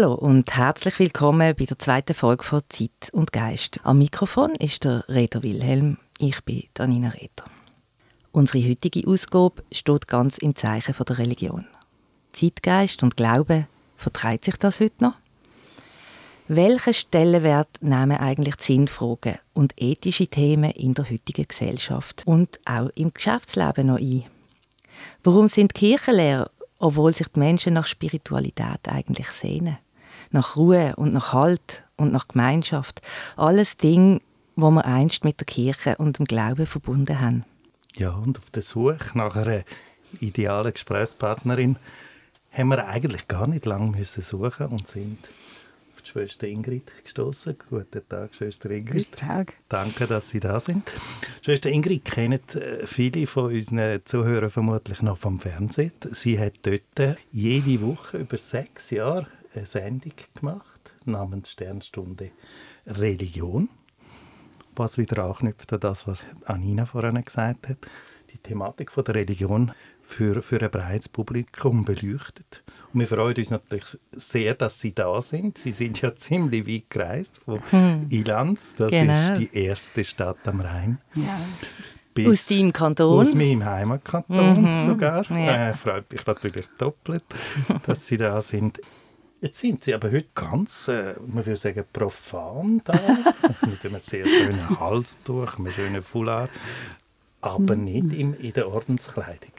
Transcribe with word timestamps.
Hallo 0.00 0.14
und 0.14 0.56
herzlich 0.56 0.96
willkommen 1.00 1.56
bei 1.58 1.64
der 1.64 1.76
zweiten 1.76 2.14
Folge 2.14 2.44
von 2.44 2.62
Zeit 2.68 3.10
und 3.10 3.32
Geist. 3.32 3.80
Am 3.82 3.98
Mikrofon 3.98 4.54
ist 4.54 4.84
der 4.84 5.02
Reto 5.08 5.42
Wilhelm, 5.42 5.98
ich 6.20 6.40
bin 6.44 6.62
Danina 6.72 7.08
Reter. 7.08 7.46
Unsere 8.30 8.62
heutige 8.68 9.08
Ausgabe 9.08 9.64
steht 9.72 10.06
ganz 10.06 10.38
im 10.38 10.54
Zeichen 10.54 10.94
der 10.96 11.18
Religion. 11.18 11.66
Zeitgeist 12.30 13.02
und 13.02 13.16
Glaube, 13.16 13.66
vertreibt 13.96 14.44
sich 14.44 14.54
das 14.56 14.78
heute 14.78 15.02
noch? 15.02 15.14
Welchen 16.46 16.94
Stellenwert 16.94 17.80
nehmen 17.80 18.18
eigentlich 18.18 18.54
Sinnfragen 18.60 19.40
und 19.52 19.72
ethische 19.82 20.28
Themen 20.28 20.70
in 20.70 20.94
der 20.94 21.10
heutigen 21.10 21.48
Gesellschaft 21.48 22.22
und 22.24 22.60
auch 22.64 22.90
im 22.94 23.12
Geschäftsleben 23.12 23.88
noch 23.88 23.98
ein? 23.98 24.26
Warum 25.24 25.48
sind 25.48 25.74
Kirchenlehrer 25.74 26.52
obwohl 26.78 27.12
sich 27.12 27.28
die 27.28 27.40
Menschen 27.40 27.74
nach 27.74 27.86
Spiritualität 27.86 28.88
eigentlich 28.88 29.28
sehnen. 29.28 29.78
Nach 30.30 30.56
Ruhe 30.56 30.94
und 30.96 31.12
nach 31.12 31.32
Halt 31.32 31.84
und 31.96 32.12
nach 32.12 32.28
Gemeinschaft. 32.28 33.00
Alles 33.36 33.76
Dinge, 33.76 34.20
wo 34.56 34.70
wir 34.70 34.84
einst 34.84 35.24
mit 35.24 35.40
der 35.40 35.46
Kirche 35.46 35.96
und 35.96 36.18
dem 36.18 36.26
Glauben 36.26 36.66
verbunden 36.66 37.20
haben. 37.20 37.44
Ja, 37.96 38.10
und 38.10 38.38
auf 38.38 38.50
der 38.50 38.62
Suche 38.62 39.16
nach 39.16 39.36
einer 39.36 39.62
idealen 40.20 40.72
Gesprächspartnerin 40.72 41.76
haben 42.52 42.68
wir 42.68 42.86
eigentlich 42.86 43.28
gar 43.28 43.46
nicht 43.46 43.66
lange 43.66 43.90
müssen 43.96 44.22
suchen 44.22 44.66
und 44.66 44.86
sind 44.86 45.18
Schwester 46.08 46.46
Ingrid 46.46 46.90
gestoßen. 47.04 47.56
Guten 47.68 48.08
Tag, 48.08 48.34
Schwester 48.34 48.70
Ingrid. 48.70 49.10
Guten 49.10 49.16
Tag. 49.16 49.54
Danke, 49.68 50.06
dass 50.06 50.30
Sie 50.30 50.40
da 50.40 50.58
sind. 50.58 50.90
Schwester 51.42 51.68
Ingrid 51.68 52.06
kennen 52.06 52.40
äh, 52.54 52.86
viele 52.86 53.26
von 53.26 53.52
unseren 53.52 54.00
Zuhörern 54.06 54.50
vermutlich 54.50 55.02
noch 55.02 55.18
vom 55.18 55.38
Fernsehen. 55.38 55.92
Sie 56.12 56.38
hat 56.38 56.54
dort 56.62 57.18
jede 57.30 57.82
Woche 57.82 58.18
über 58.18 58.38
sechs 58.38 58.90
Jahre 58.90 59.26
eine 59.54 59.66
Sendung 59.66 60.12
gemacht 60.34 60.92
namens 61.04 61.50
Sternstunde 61.50 62.30
Religion, 62.86 63.68
was 64.76 64.98
wieder 64.98 65.24
anknüpft 65.24 65.72
an 65.72 65.80
das, 65.80 66.06
was 66.06 66.24
Anina 66.44 66.86
vorhin 66.86 67.24
gesagt 67.24 67.68
hat. 67.68 67.78
Die 68.32 68.38
Thematik 68.38 68.92
der 68.94 69.14
Religion 69.14 69.72
für, 70.02 70.42
für 70.42 70.60
ein 70.62 70.70
breites 70.70 71.08
Publikum 71.08 71.84
beleuchtet. 71.84 72.62
Und 72.92 73.00
wir 73.00 73.06
freuen 73.06 73.36
uns 73.36 73.50
natürlich 73.50 73.98
sehr, 74.12 74.54
dass 74.54 74.80
Sie 74.80 74.94
da 74.94 75.20
sind. 75.20 75.58
Sie 75.58 75.72
sind 75.72 76.00
ja 76.00 76.14
ziemlich 76.16 76.66
weit 76.66 76.90
gereist 76.90 77.40
von 77.44 77.60
hm. 77.70 78.06
Ilanz. 78.10 78.74
Das 78.76 78.90
genau. 78.90 79.32
ist 79.32 79.38
die 79.38 79.54
erste 79.54 80.04
Stadt 80.04 80.46
am 80.46 80.60
Rhein. 80.60 80.98
Ja, 81.14 81.40
aus 82.26 82.46
deinem 82.46 82.72
Kanton? 82.72 83.20
Aus 83.20 83.34
meinem 83.34 83.64
Heimatkanton 83.64 84.62
mhm. 84.62 84.86
sogar. 84.86 85.30
Ja. 85.30 85.68
Äh, 85.68 85.72
freut 85.74 86.10
mich 86.10 86.26
natürlich 86.26 86.66
doppelt, 86.78 87.24
dass 87.86 88.06
Sie 88.06 88.16
da 88.16 88.40
sind. 88.40 88.80
Jetzt 89.40 89.60
sind 89.60 89.84
Sie 89.84 89.94
aber 89.94 90.10
heute 90.10 90.28
ganz, 90.34 90.88
äh, 90.88 91.14
man 91.26 91.46
würde 91.46 91.56
sagen, 91.56 91.84
profan 91.92 92.82
da, 92.84 92.92
mit 93.66 93.84
einem 93.84 94.00
sehr 94.00 94.26
schönen 94.26 94.80
Halstuch, 94.80 95.58
einem 95.58 95.70
schönen 95.70 96.02
Foulard, 96.02 96.50
aber 97.40 97.76
mhm. 97.76 97.84
nicht 97.84 98.12
in, 98.14 98.34
in 98.34 98.52
der 98.52 98.68
Ordenskleidung. 98.68 99.52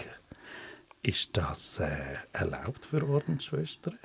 Ist 1.01 1.37
das 1.37 1.79
äh, 1.79 1.95
erlaubt 2.33 2.87
für 2.87 3.07
Ordensschwestern? 3.07 3.97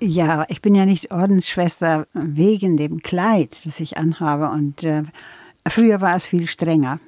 Ja, 0.00 0.44
ich 0.48 0.62
bin 0.62 0.74
ja 0.74 0.84
nicht 0.84 1.12
Ordensschwester 1.12 2.08
wegen 2.12 2.76
dem 2.76 3.00
Kleid, 3.00 3.66
das 3.66 3.78
ich 3.78 3.98
anhabe. 3.98 4.50
Und 4.50 4.82
äh, 4.82 5.04
früher 5.68 6.00
war 6.00 6.16
es 6.16 6.26
viel 6.26 6.48
strenger. 6.48 6.98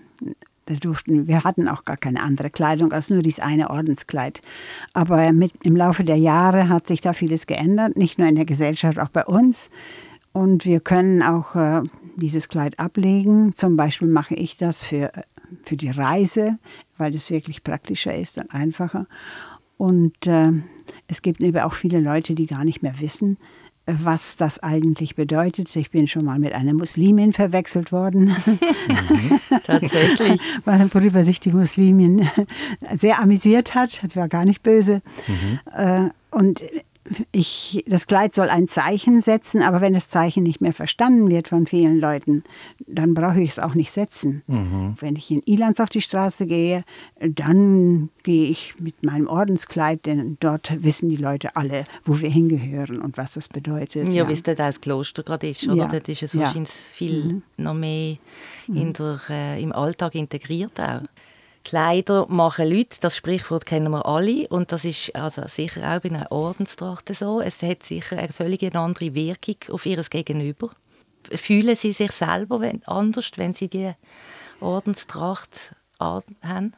Da 0.70 0.76
durften, 0.76 1.26
wir 1.26 1.42
hatten 1.42 1.66
auch 1.66 1.84
gar 1.84 1.96
keine 1.96 2.22
andere 2.22 2.48
Kleidung 2.48 2.92
als 2.92 3.10
nur 3.10 3.22
dieses 3.22 3.40
eine 3.40 3.70
Ordenskleid. 3.70 4.40
Aber 4.92 5.32
mit, 5.32 5.52
im 5.64 5.74
Laufe 5.74 6.04
der 6.04 6.16
Jahre 6.16 6.68
hat 6.68 6.86
sich 6.86 7.00
da 7.00 7.12
vieles 7.12 7.48
geändert, 7.48 7.96
nicht 7.96 8.20
nur 8.20 8.28
in 8.28 8.36
der 8.36 8.44
Gesellschaft, 8.44 9.00
auch 9.00 9.08
bei 9.08 9.24
uns. 9.24 9.68
Und 10.32 10.64
wir 10.64 10.78
können 10.78 11.22
auch 11.22 11.56
äh, 11.56 11.82
dieses 12.14 12.48
Kleid 12.48 12.78
ablegen. 12.78 13.52
Zum 13.56 13.76
Beispiel 13.76 14.06
mache 14.06 14.36
ich 14.36 14.56
das 14.56 14.84
für, 14.84 15.10
für 15.64 15.76
die 15.76 15.90
Reise, 15.90 16.56
weil 16.98 17.10
das 17.10 17.32
wirklich 17.32 17.64
praktischer 17.64 18.14
ist 18.14 18.38
und 18.38 18.54
einfacher. 18.54 19.08
Und 19.76 20.24
äh, 20.28 20.52
es 21.08 21.20
gibt 21.20 21.42
eben 21.42 21.58
auch 21.58 21.74
viele 21.74 21.98
Leute, 21.98 22.36
die 22.36 22.46
gar 22.46 22.64
nicht 22.64 22.80
mehr 22.80 23.00
wissen, 23.00 23.38
was 23.86 24.36
das 24.36 24.62
eigentlich 24.62 25.16
bedeutet. 25.16 25.74
Ich 25.74 25.90
bin 25.90 26.06
schon 26.06 26.24
mal 26.24 26.38
mit 26.38 26.52
einer 26.52 26.74
Muslimin 26.74 27.32
verwechselt 27.32 27.92
worden. 27.92 28.36
Mhm, 28.46 29.40
tatsächlich. 29.64 30.40
Worüber 30.64 31.24
sich 31.24 31.40
die 31.40 31.52
Muslimin 31.52 32.28
sehr 32.96 33.20
amüsiert 33.20 33.74
hat. 33.74 34.00
Das 34.02 34.16
war 34.16 34.28
gar 34.28 34.44
nicht 34.44 34.62
böse. 34.62 35.00
Mhm. 35.26 35.60
Äh, 35.74 36.10
und 36.30 36.62
ich, 37.32 37.84
das 37.86 38.06
Kleid 38.06 38.34
soll 38.34 38.48
ein 38.48 38.68
Zeichen 38.68 39.20
setzen, 39.20 39.62
aber 39.62 39.80
wenn 39.80 39.92
das 39.92 40.08
Zeichen 40.08 40.42
nicht 40.42 40.60
mehr 40.60 40.72
verstanden 40.72 41.30
wird 41.30 41.48
von 41.48 41.66
vielen 41.66 41.98
Leuten, 41.98 42.44
dann 42.86 43.14
brauche 43.14 43.40
ich 43.40 43.50
es 43.50 43.58
auch 43.58 43.74
nicht 43.74 43.92
setzen. 43.92 44.42
Mhm. 44.46 44.96
Wenn 45.00 45.16
ich 45.16 45.30
in 45.30 45.42
Ilanz 45.44 45.80
auf 45.80 45.88
die 45.88 46.02
Straße 46.02 46.46
gehe, 46.46 46.84
dann 47.20 48.10
gehe 48.22 48.48
ich 48.48 48.74
mit 48.78 49.04
meinem 49.04 49.26
Ordenskleid, 49.26 50.06
denn 50.06 50.36
dort 50.40 50.82
wissen 50.82 51.08
die 51.08 51.16
Leute 51.16 51.56
alle, 51.56 51.84
wo 52.04 52.20
wir 52.20 52.30
hingehören 52.30 53.00
und 53.00 53.16
was 53.16 53.34
das 53.34 53.48
bedeutet. 53.48 54.08
Ja, 54.08 54.22
ja. 54.22 54.28
wie 54.28 54.32
es 54.32 54.42
dort 54.42 54.58
das 54.58 54.80
Kloster 54.80 55.22
gerade 55.22 55.48
ist, 55.48 55.66
oder? 55.66 55.76
Ja. 55.76 55.88
Dort 55.88 56.08
ist 56.08 56.22
es 56.22 56.36
wahrscheinlich 56.36 56.70
viel 56.70 57.24
mhm. 57.24 57.42
noch 57.56 57.74
mehr 57.74 58.16
in 58.68 58.88
mhm. 58.88 58.92
der, 58.92 59.20
äh, 59.28 59.62
im 59.62 59.72
Alltag 59.72 60.14
integriert 60.14 60.78
auch. 60.80 61.02
Kleider 61.64 62.26
machen 62.28 62.68
Leute, 62.68 62.96
das 63.00 63.16
Sprichwort 63.16 63.66
kennen 63.66 63.90
wir 63.90 64.06
alle 64.06 64.48
und 64.48 64.72
das 64.72 64.84
ist 64.84 65.14
also 65.14 65.42
sicher 65.46 65.82
auch 65.82 66.00
bei 66.00 66.10
einer 66.10 66.32
Ordenstracht 66.32 67.14
so. 67.14 67.40
Es 67.40 67.62
hat 67.62 67.82
sicher 67.82 68.18
eine 68.18 68.32
völlig 68.32 68.74
andere 68.74 69.14
Wirkung 69.14 69.56
auf 69.70 69.86
ihr 69.86 70.02
Gegenüber. 70.02 70.70
Fühlen 71.34 71.76
sie 71.76 71.92
sich 71.92 72.12
selber 72.12 72.62
anders, 72.86 73.30
wenn 73.36 73.54
sie 73.54 73.68
die 73.68 73.92
Ordenstracht 74.60 75.74
haben? 75.98 76.74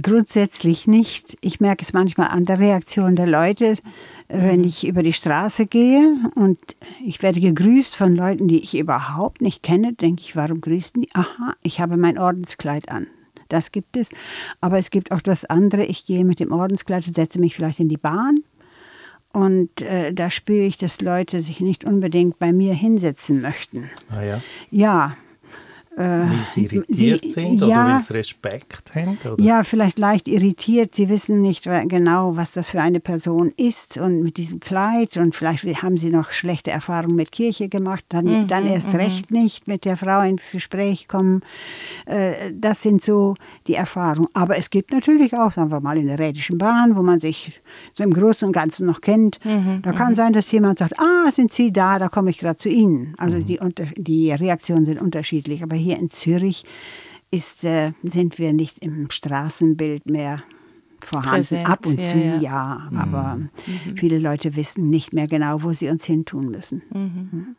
Grundsätzlich 0.00 0.86
nicht. 0.86 1.36
Ich 1.40 1.60
merke 1.60 1.82
es 1.82 1.92
manchmal 1.92 2.28
an 2.28 2.44
der 2.44 2.58
Reaktion 2.58 3.16
der 3.16 3.26
Leute, 3.26 3.78
wenn 4.28 4.60
mhm. 4.60 4.66
ich 4.66 4.86
über 4.86 5.02
die 5.02 5.14
Straße 5.14 5.66
gehe 5.66 6.30
und 6.34 6.58
ich 7.04 7.22
werde 7.22 7.40
gegrüßt 7.40 7.96
von 7.96 8.14
Leuten, 8.14 8.48
die 8.48 8.62
ich 8.62 8.76
überhaupt 8.76 9.40
nicht 9.40 9.62
kenne, 9.62 9.94
denke 9.94 10.22
ich, 10.22 10.36
warum 10.36 10.60
grüßen 10.60 11.00
die? 11.00 11.08
Aha, 11.14 11.54
ich 11.62 11.80
habe 11.80 11.96
mein 11.96 12.18
Ordenskleid 12.18 12.90
an. 12.90 13.06
Das 13.52 13.70
gibt 13.70 13.98
es. 13.98 14.08
Aber 14.62 14.78
es 14.78 14.88
gibt 14.88 15.12
auch 15.12 15.20
das 15.20 15.44
andere. 15.44 15.84
Ich 15.84 16.06
gehe 16.06 16.24
mit 16.24 16.40
dem 16.40 16.52
Ordenskleid 16.52 17.06
und 17.06 17.14
setze 17.14 17.38
mich 17.38 17.54
vielleicht 17.54 17.80
in 17.80 17.88
die 17.90 17.98
Bahn. 17.98 18.36
Und 19.32 19.82
äh, 19.82 20.12
da 20.12 20.30
spüre 20.30 20.64
ich, 20.64 20.78
dass 20.78 21.00
Leute 21.02 21.42
sich 21.42 21.60
nicht 21.60 21.84
unbedingt 21.84 22.38
bei 22.38 22.52
mir 22.52 22.72
hinsetzen 22.72 23.42
möchten. 23.42 23.90
Ah 24.10 24.22
ja? 24.22 24.42
Ja, 24.70 25.16
weil 25.96 26.46
sie 26.54 26.64
irritiert 26.64 27.22
sie, 27.22 27.28
sind 27.28 27.62
oder 27.62 27.66
ja, 27.66 27.94
weil 27.94 28.02
sie 28.02 28.12
Respekt 28.14 28.94
haben? 28.94 29.18
Oder? 29.24 29.42
Ja, 29.42 29.62
vielleicht 29.62 29.98
leicht 29.98 30.26
irritiert. 30.26 30.94
Sie 30.94 31.08
wissen 31.08 31.42
nicht 31.42 31.64
genau, 31.64 32.36
was 32.36 32.52
das 32.52 32.70
für 32.70 32.80
eine 32.80 33.00
Person 33.00 33.52
ist 33.56 33.98
und 33.98 34.22
mit 34.22 34.38
diesem 34.38 34.60
Kleid 34.60 35.16
und 35.16 35.34
vielleicht 35.34 35.82
haben 35.82 35.98
sie 35.98 36.10
noch 36.10 36.32
schlechte 36.32 36.70
Erfahrungen 36.70 37.16
mit 37.16 37.32
Kirche 37.32 37.68
gemacht, 37.68 38.04
dann, 38.08 38.24
mhm, 38.24 38.48
dann 38.48 38.66
erst 38.66 38.92
mhm. 38.92 39.00
recht 39.00 39.30
nicht 39.30 39.68
mit 39.68 39.84
der 39.84 39.96
Frau 39.96 40.22
ins 40.22 40.50
Gespräch 40.50 41.08
kommen. 41.08 41.42
Äh, 42.06 42.52
das 42.52 42.82
sind 42.82 43.02
so 43.02 43.34
die 43.66 43.74
Erfahrungen. 43.74 44.28
Aber 44.32 44.56
es 44.56 44.70
gibt 44.70 44.92
natürlich 44.92 45.34
auch, 45.34 45.52
sagen 45.52 45.70
wir 45.70 45.80
mal, 45.80 45.98
in 45.98 46.06
der 46.06 46.18
Rätischen 46.18 46.58
Bahn, 46.58 46.96
wo 46.96 47.02
man 47.02 47.20
sich 47.20 47.60
so 47.94 48.04
im 48.04 48.12
Großen 48.12 48.46
und 48.46 48.52
Ganzen 48.52 48.86
noch 48.86 49.00
kennt. 49.00 49.38
Mhm, 49.44 49.82
da 49.82 49.92
kann 49.92 50.10
mhm. 50.10 50.16
sein, 50.16 50.32
dass 50.32 50.50
jemand 50.52 50.78
sagt, 50.78 50.98
ah, 50.98 51.30
sind 51.30 51.52
Sie 51.52 51.72
da, 51.72 51.98
da 51.98 52.08
komme 52.08 52.30
ich 52.30 52.38
gerade 52.38 52.56
zu 52.56 52.68
Ihnen. 52.68 53.14
Also 53.18 53.38
mhm. 53.38 53.46
die, 53.46 53.60
die 53.96 54.32
Reaktionen 54.32 54.86
sind 54.86 55.00
unterschiedlich. 55.00 55.62
Aber 55.62 55.76
hier 55.82 55.98
in 55.98 56.08
Zürich 56.08 56.64
ist, 57.30 57.64
äh, 57.64 57.92
sind 58.02 58.38
wir 58.38 58.52
nicht 58.52 58.78
im 58.78 59.10
Straßenbild 59.10 60.08
mehr 60.08 60.42
vorhanden. 61.00 61.30
Präsent, 61.30 61.68
Ab 61.68 61.86
und 61.86 61.98
ja, 61.98 62.06
zu 62.06 62.18
ja, 62.18 62.40
ja 62.40 62.88
mhm. 62.90 62.98
aber 62.98 63.36
mhm. 63.36 63.96
viele 63.96 64.18
Leute 64.18 64.54
wissen 64.56 64.88
nicht 64.88 65.12
mehr 65.12 65.26
genau, 65.26 65.62
wo 65.62 65.72
sie 65.72 65.88
uns 65.88 66.04
hintun 66.04 66.50
müssen. 66.50 66.82
Mhm. 66.92 67.56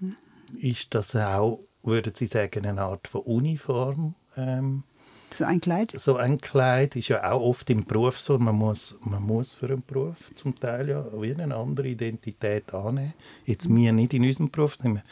Mhm. 0.00 0.16
Ist 0.58 0.94
das 0.94 1.16
auch, 1.16 1.60
würden 1.82 2.14
Sie 2.14 2.26
sagen, 2.26 2.66
eine 2.66 2.82
Art 2.82 3.08
von 3.08 3.22
Uniform? 3.22 4.14
Ähm, 4.36 4.84
so 5.32 5.44
ein 5.44 5.60
Kleid? 5.60 5.92
So 5.96 6.16
ein 6.16 6.38
Kleid 6.38 6.96
ist 6.96 7.08
ja 7.08 7.30
auch 7.30 7.40
oft 7.40 7.70
im 7.70 7.84
Beruf 7.84 8.18
so. 8.18 8.38
Man 8.38 8.56
muss, 8.56 8.96
man 9.00 9.22
muss 9.22 9.52
für 9.52 9.66
einen 9.66 9.82
Beruf 9.86 10.16
zum 10.34 10.58
Teil 10.58 10.88
ja 10.88 11.06
wie 11.20 11.34
eine 11.34 11.54
andere 11.54 11.88
Identität 11.88 12.74
annehmen. 12.74 13.14
Jetzt 13.46 13.72
wir 13.72 13.92
nicht 13.92 14.12
in 14.12 14.24
unserem 14.24 14.50
Beruf, 14.50 14.76
sind 14.76 14.94
wir 14.94 15.02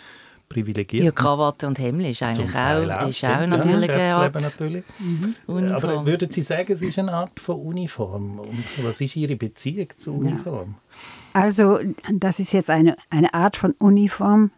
privilegiert. 0.48 1.04
Ja, 1.04 1.10
Krawatte 1.10 1.66
und 1.66 1.78
Hemd 1.78 2.02
ist 2.04 2.22
eigentlich 2.22 2.54
auch, 2.54 3.02
auch, 3.02 3.08
ist 3.08 3.24
auch 3.24 3.46
natürlich 3.46 3.88
ja, 3.88 3.94
eine 3.94 4.14
Art 4.14 4.34
natürlich. 4.40 4.84
Mhm. 4.98 5.72
Aber 5.72 6.06
würden 6.06 6.30
Sie 6.30 6.42
sagen, 6.42 6.72
es 6.72 6.82
ist 6.82 6.98
eine 6.98 7.12
Art 7.12 7.38
von 7.38 7.56
Uniform? 7.56 8.40
Und 8.40 8.64
was 8.82 9.00
ist 9.00 9.16
Ihre 9.16 9.36
Beziehung 9.36 9.88
zur 9.96 10.14
Uniform? 10.14 10.74
Ja. 11.34 11.42
Also 11.42 11.78
das 12.12 12.40
ist 12.40 12.52
jetzt 12.52 12.70
eine, 12.70 12.96
eine 13.10 13.32
Art 13.34 13.56
von 13.56 13.72
Uniform, 13.72 14.50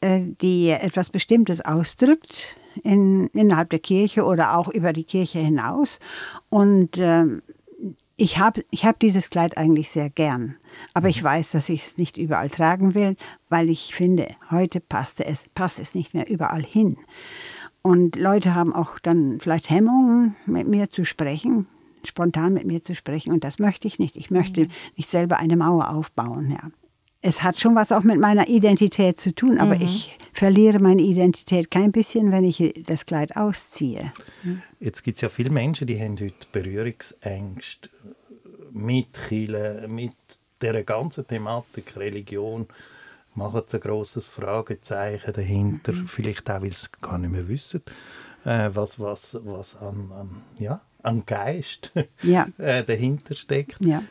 äh, 0.00 0.22
die 0.40 0.70
etwas 0.70 1.10
Bestimmtes 1.10 1.60
ausdrückt 1.60 2.56
in, 2.82 3.26
innerhalb 3.28 3.70
der 3.70 3.78
Kirche 3.78 4.24
oder 4.24 4.56
auch 4.56 4.68
über 4.68 4.92
die 4.92 5.04
Kirche 5.04 5.40
hinaus. 5.40 5.98
Und 6.48 6.98
ähm, 6.98 7.42
ich 8.16 8.38
habe 8.38 8.64
ich 8.70 8.84
hab 8.84 8.98
dieses 9.00 9.30
Kleid 9.30 9.56
eigentlich 9.56 9.90
sehr 9.90 10.10
gern. 10.10 10.56
Aber 10.94 11.08
ich 11.08 11.22
weiß, 11.22 11.52
dass 11.52 11.68
ich 11.68 11.86
es 11.86 11.98
nicht 11.98 12.16
überall 12.16 12.50
tragen 12.50 12.94
will, 12.94 13.16
weil 13.48 13.70
ich 13.70 13.94
finde, 13.94 14.28
heute 14.50 14.80
passt 14.80 15.20
es, 15.20 15.48
passt 15.54 15.80
es 15.80 15.94
nicht 15.94 16.14
mehr 16.14 16.28
überall 16.28 16.62
hin. 16.62 16.96
Und 17.82 18.16
Leute 18.16 18.54
haben 18.54 18.72
auch 18.72 18.98
dann 18.98 19.40
vielleicht 19.40 19.68
Hemmungen, 19.68 20.36
mit 20.46 20.68
mir 20.68 20.88
zu 20.88 21.04
sprechen, 21.04 21.66
spontan 22.04 22.52
mit 22.52 22.64
mir 22.64 22.82
zu 22.82 22.94
sprechen. 22.94 23.32
Und 23.32 23.44
das 23.44 23.58
möchte 23.58 23.88
ich 23.88 23.98
nicht. 23.98 24.16
Ich 24.16 24.30
möchte 24.30 24.68
nicht 24.96 25.10
selber 25.10 25.38
eine 25.38 25.56
Mauer 25.56 25.90
aufbauen. 25.90 26.50
Ja. 26.50 26.70
Es 27.20 27.42
hat 27.42 27.60
schon 27.60 27.74
was 27.74 27.92
auch 27.92 28.02
mit 28.02 28.18
meiner 28.18 28.48
Identität 28.48 29.20
zu 29.20 29.34
tun, 29.34 29.58
aber 29.58 29.76
mhm. 29.76 29.82
ich 29.82 30.18
verliere 30.32 30.80
meine 30.80 31.02
Identität 31.02 31.70
kein 31.70 31.92
bisschen, 31.92 32.32
wenn 32.32 32.44
ich 32.44 32.82
das 32.86 33.06
Kleid 33.06 33.36
ausziehe. 33.36 34.12
Jetzt 34.80 35.04
gibt 35.04 35.16
es 35.18 35.20
ja 35.20 35.28
viele 35.28 35.50
Menschen, 35.50 35.86
die 35.86 36.00
haben 36.00 36.18
heute 36.18 36.34
Berührungsängste 36.50 37.88
mit 38.72 39.06
Chile, 39.28 39.86
mit 39.88 40.12
der 40.62 40.84
ganzen 40.84 41.26
Thematik 41.26 41.96
Religion 41.96 42.66
machen 43.34 43.62
sie 43.66 43.78
ein 43.78 43.80
grosses 43.80 44.26
Fragezeichen 44.26 45.32
dahinter. 45.32 45.92
Mhm. 45.92 46.08
Vielleicht 46.08 46.50
auch, 46.50 46.62
weil 46.62 46.72
sie 46.72 46.88
gar 47.00 47.18
nicht 47.18 47.30
mehr 47.30 47.48
wissen, 47.48 47.82
äh, 48.44 48.70
was, 48.72 49.00
was, 49.00 49.38
was 49.42 49.76
an, 49.76 50.10
an, 50.12 50.42
ja, 50.58 50.80
an 51.02 51.24
Geist 51.26 51.92
ja. 52.22 52.46
äh, 52.58 52.84
dahinter 52.84 53.34
steckt. 53.34 53.80
Ja. 53.80 54.02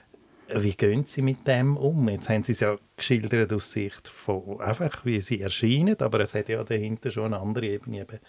Wie 0.54 0.74
gehen 0.74 1.06
Sie 1.06 1.22
mit 1.22 1.48
dem 1.48 1.78
um? 1.78 2.10
Jetzt 2.10 2.28
haben 2.28 2.44
Sie 2.44 2.52
es 2.52 2.60
ja 2.60 2.78
geschildert 2.98 3.54
aus 3.54 3.72
Sicht 3.72 4.10
von 4.10 4.60
einfach, 4.60 5.06
wie 5.06 5.22
sie 5.22 5.40
erscheinen, 5.40 5.98
aber 6.02 6.20
es 6.20 6.34
hat 6.34 6.50
ja 6.50 6.62
dahinter 6.64 7.10
schon 7.10 7.34
eine 7.34 7.40
andere 7.40 7.68
Ebene, 7.68 8.02
eben 8.02 8.20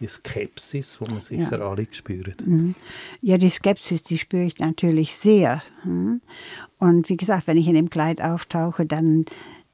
die 0.00 0.08
Skepsis, 0.08 0.98
die 0.98 1.10
man 1.10 1.20
sicher 1.20 1.58
ja. 1.58 1.68
alle 1.68 1.86
spürt. 1.90 2.46
Mhm. 2.46 2.74
Ja, 3.20 3.38
die 3.38 3.50
Skepsis, 3.50 4.02
die 4.02 4.18
spüre 4.18 4.44
ich 4.44 4.58
natürlich 4.58 5.16
sehr. 5.16 5.62
Mhm. 5.84 6.20
Und 6.78 7.08
wie 7.08 7.16
gesagt, 7.16 7.46
wenn 7.46 7.58
ich 7.58 7.68
in 7.68 7.74
dem 7.74 7.90
Kleid 7.90 8.22
auftauche, 8.22 8.86
dann 8.86 9.26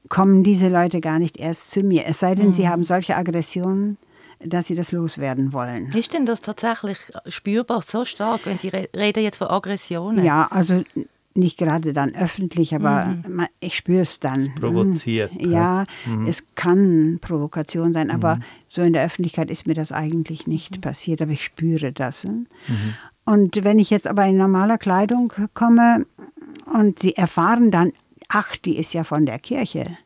kommen 0.09 0.43
diese 0.43 0.69
Leute 0.69 0.99
gar 0.99 1.19
nicht 1.19 1.37
erst 1.37 1.71
zu 1.71 1.81
mir. 1.81 2.05
Es 2.05 2.19
sei 2.19 2.35
denn, 2.35 2.47
mhm. 2.47 2.53
sie 2.53 2.67
haben 2.67 2.83
solche 2.83 3.15
Aggressionen, 3.15 3.97
dass 4.39 4.67
sie 4.67 4.75
das 4.75 4.91
loswerden 4.91 5.53
wollen. 5.53 5.87
Ist 5.93 6.13
denn 6.13 6.25
das 6.25 6.41
tatsächlich 6.41 6.97
spürbar 7.27 7.81
so 7.81 8.05
stark, 8.05 8.41
wenn 8.45 8.57
Sie 8.57 8.69
reden 8.69 9.23
jetzt 9.23 9.37
von 9.37 9.47
Aggressionen? 9.47 10.23
Ja, 10.23 10.47
also 10.51 10.83
nicht 11.37 11.57
gerade 11.57 11.93
dann 11.93 12.15
öffentlich, 12.15 12.75
aber 12.75 13.05
mhm. 13.05 13.47
ich 13.59 13.75
spüre 13.75 14.01
es 14.01 14.19
dann. 14.19 14.53
Provoziert. 14.55 15.31
Ja, 15.39 15.85
mhm. 16.05 16.27
es 16.27 16.43
kann 16.55 17.19
Provokation 17.21 17.93
sein, 17.93 18.11
aber 18.11 18.35
mhm. 18.35 18.43
so 18.67 18.81
in 18.81 18.93
der 18.93 19.05
Öffentlichkeit 19.05 19.49
ist 19.49 19.67
mir 19.67 19.73
das 19.73 19.91
eigentlich 19.91 20.47
nicht 20.47 20.77
mhm. 20.77 20.81
passiert, 20.81 21.21
aber 21.21 21.31
ich 21.31 21.43
spüre 21.43 21.91
das. 21.93 22.25
Mhm. 22.25 22.47
Und 23.25 23.63
wenn 23.63 23.79
ich 23.79 23.89
jetzt 23.89 24.07
aber 24.07 24.25
in 24.25 24.37
normaler 24.37 24.77
Kleidung 24.77 25.31
komme 25.53 26.05
und 26.73 26.99
sie 26.99 27.15
erfahren 27.15 27.71
dann, 27.71 27.91
ach, 28.29 28.55
die 28.57 28.77
ist 28.77 28.93
ja 28.93 29.03
von 29.03 29.25
der 29.25 29.39
Kirche, 29.39 29.97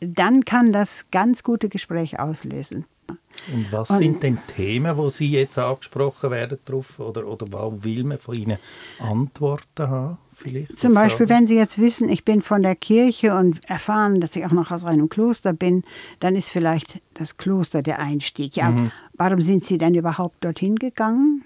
dann 0.00 0.44
kann 0.44 0.72
das 0.72 1.06
ganz 1.10 1.42
gute 1.42 1.68
Gespräche 1.68 2.20
auslösen. 2.20 2.84
Und 3.52 3.70
was 3.72 3.90
und, 3.90 3.98
sind 3.98 4.22
denn 4.22 4.38
Themen, 4.46 4.96
wo 4.96 5.08
Sie 5.08 5.30
jetzt 5.30 5.58
angesprochen 5.58 6.30
werden 6.30 6.58
drauf 6.64 6.98
oder, 6.98 7.26
oder 7.26 7.46
wo 7.50 7.84
will 7.84 8.04
man 8.04 8.18
von 8.18 8.34
Ihnen 8.34 8.58
Antworten 8.98 9.88
haben? 9.88 10.18
Vielleicht 10.38 10.76
Zum 10.76 10.92
Beispiel, 10.92 11.30
wenn 11.30 11.46
Sie 11.46 11.56
jetzt 11.56 11.78
wissen, 11.78 12.10
ich 12.10 12.24
bin 12.24 12.42
von 12.42 12.62
der 12.62 12.76
Kirche 12.76 13.34
und 13.34 13.58
erfahren, 13.68 14.20
dass 14.20 14.36
ich 14.36 14.44
auch 14.44 14.52
noch 14.52 14.70
aus 14.70 14.84
einem 14.84 15.08
Kloster 15.08 15.54
bin, 15.54 15.82
dann 16.20 16.36
ist 16.36 16.50
vielleicht 16.50 17.00
das 17.14 17.38
Kloster 17.38 17.82
der 17.82 17.98
Einstieg. 17.98 18.54
Ja, 18.54 18.70
mhm. 18.70 18.92
warum 19.14 19.40
sind 19.40 19.64
Sie 19.64 19.78
denn 19.78 19.94
überhaupt 19.94 20.44
dorthin 20.44 20.76
gegangen? 20.76 21.42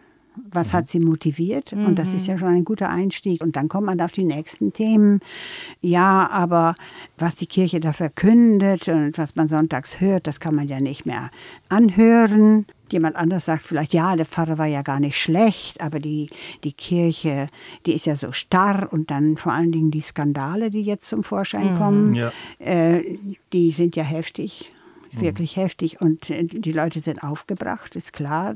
was 0.50 0.72
mhm. 0.72 0.76
hat 0.76 0.88
sie 0.88 1.00
motiviert? 1.00 1.72
Und 1.72 1.98
das 1.98 2.14
ist 2.14 2.26
ja 2.26 2.34
mhm. 2.34 2.38
schon 2.38 2.48
ein 2.48 2.64
guter 2.64 2.88
Einstieg. 2.88 3.42
Und 3.42 3.56
dann 3.56 3.68
kommt 3.68 3.86
man 3.86 4.00
auf 4.00 4.12
die 4.12 4.24
nächsten 4.24 4.72
Themen. 4.72 5.20
Ja, 5.80 6.28
aber 6.30 6.74
was 7.18 7.36
die 7.36 7.46
Kirche 7.46 7.80
da 7.80 7.92
verkündet 7.92 8.88
und 8.88 9.18
was 9.18 9.36
man 9.36 9.48
sonntags 9.48 10.00
hört, 10.00 10.26
das 10.26 10.40
kann 10.40 10.54
man 10.54 10.68
ja 10.68 10.80
nicht 10.80 11.06
mehr 11.06 11.30
anhören. 11.68 12.66
Jemand 12.92 13.16
anders 13.16 13.44
sagt 13.44 13.62
vielleicht, 13.62 13.92
ja, 13.92 14.16
der 14.16 14.26
Pfarrer 14.26 14.58
war 14.58 14.66
ja 14.66 14.82
gar 14.82 15.00
nicht 15.00 15.18
schlecht, 15.18 15.80
aber 15.80 16.00
die, 16.00 16.30
die 16.64 16.72
Kirche, 16.72 17.46
die 17.86 17.94
ist 17.94 18.06
ja 18.06 18.16
so 18.16 18.32
starr 18.32 18.88
und 18.90 19.10
dann 19.10 19.36
vor 19.36 19.52
allen 19.52 19.72
Dingen 19.72 19.90
die 19.90 20.00
Skandale, 20.00 20.70
die 20.70 20.82
jetzt 20.82 21.08
zum 21.08 21.22
Vorschein 21.22 21.72
mhm. 21.72 21.76
kommen, 21.76 22.14
ja. 22.14 22.32
äh, 22.58 23.18
die 23.52 23.70
sind 23.70 23.96
ja 23.96 24.04
heftig. 24.04 24.72
Mhm. 25.12 25.20
wirklich 25.22 25.56
heftig 25.56 26.00
und 26.00 26.30
äh, 26.30 26.44
die 26.44 26.72
Leute 26.72 27.00
sind 27.00 27.22
aufgebracht, 27.22 27.96
ist 27.96 28.12
klar. 28.12 28.54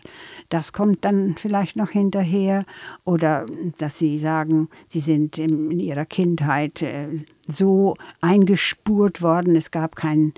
Das 0.51 0.73
kommt 0.73 1.05
dann 1.05 1.35
vielleicht 1.37 1.77
noch 1.77 1.91
hinterher 1.91 2.65
oder 3.05 3.47
dass 3.79 3.99
sie 3.99 4.19
sagen, 4.19 4.69
sie 4.87 5.01
sind 5.01 5.39
in 5.39 5.81
ihrer 5.81 6.05
Kindheit 6.05 6.83
äh, 6.83 7.09
so 7.47 7.95
eingespurt 8.21 9.21
worden, 9.21 9.57
es 9.57 9.71
gab 9.71 9.97
kein, 9.97 10.33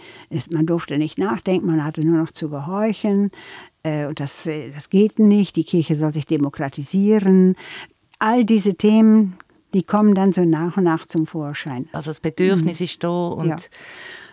man 0.51 0.67
durfte 0.67 0.99
nicht 0.99 1.19
nachdenken, 1.19 1.67
man 1.67 1.85
hatte 1.85 2.05
nur 2.05 2.19
noch 2.19 2.31
zu 2.31 2.49
gehorchen 2.49 3.31
und 4.07 4.21
das, 4.21 4.49
das 4.75 4.91
geht 4.91 5.19
nicht, 5.19 5.57
die 5.57 5.65
Kirche 5.65 5.97
soll 5.97 6.13
sich 6.13 6.27
demokratisieren. 6.27 7.57
All 8.19 8.45
diese 8.45 8.75
Themen, 8.75 9.37
die 9.75 9.83
kommen 9.83 10.15
dann 10.15 10.33
so 10.33 10.45
nach 10.45 10.77
und 10.77 10.85
nach 10.85 11.07
zum 11.07 11.27
Vorschein. 11.27 11.89
Also 11.93 12.11
das 12.11 12.21
Bedürfnis 12.21 12.81
mhm. 12.81 12.85
ist 12.85 13.05
da 13.05 13.29
und 13.29 13.49
ja 13.49 13.57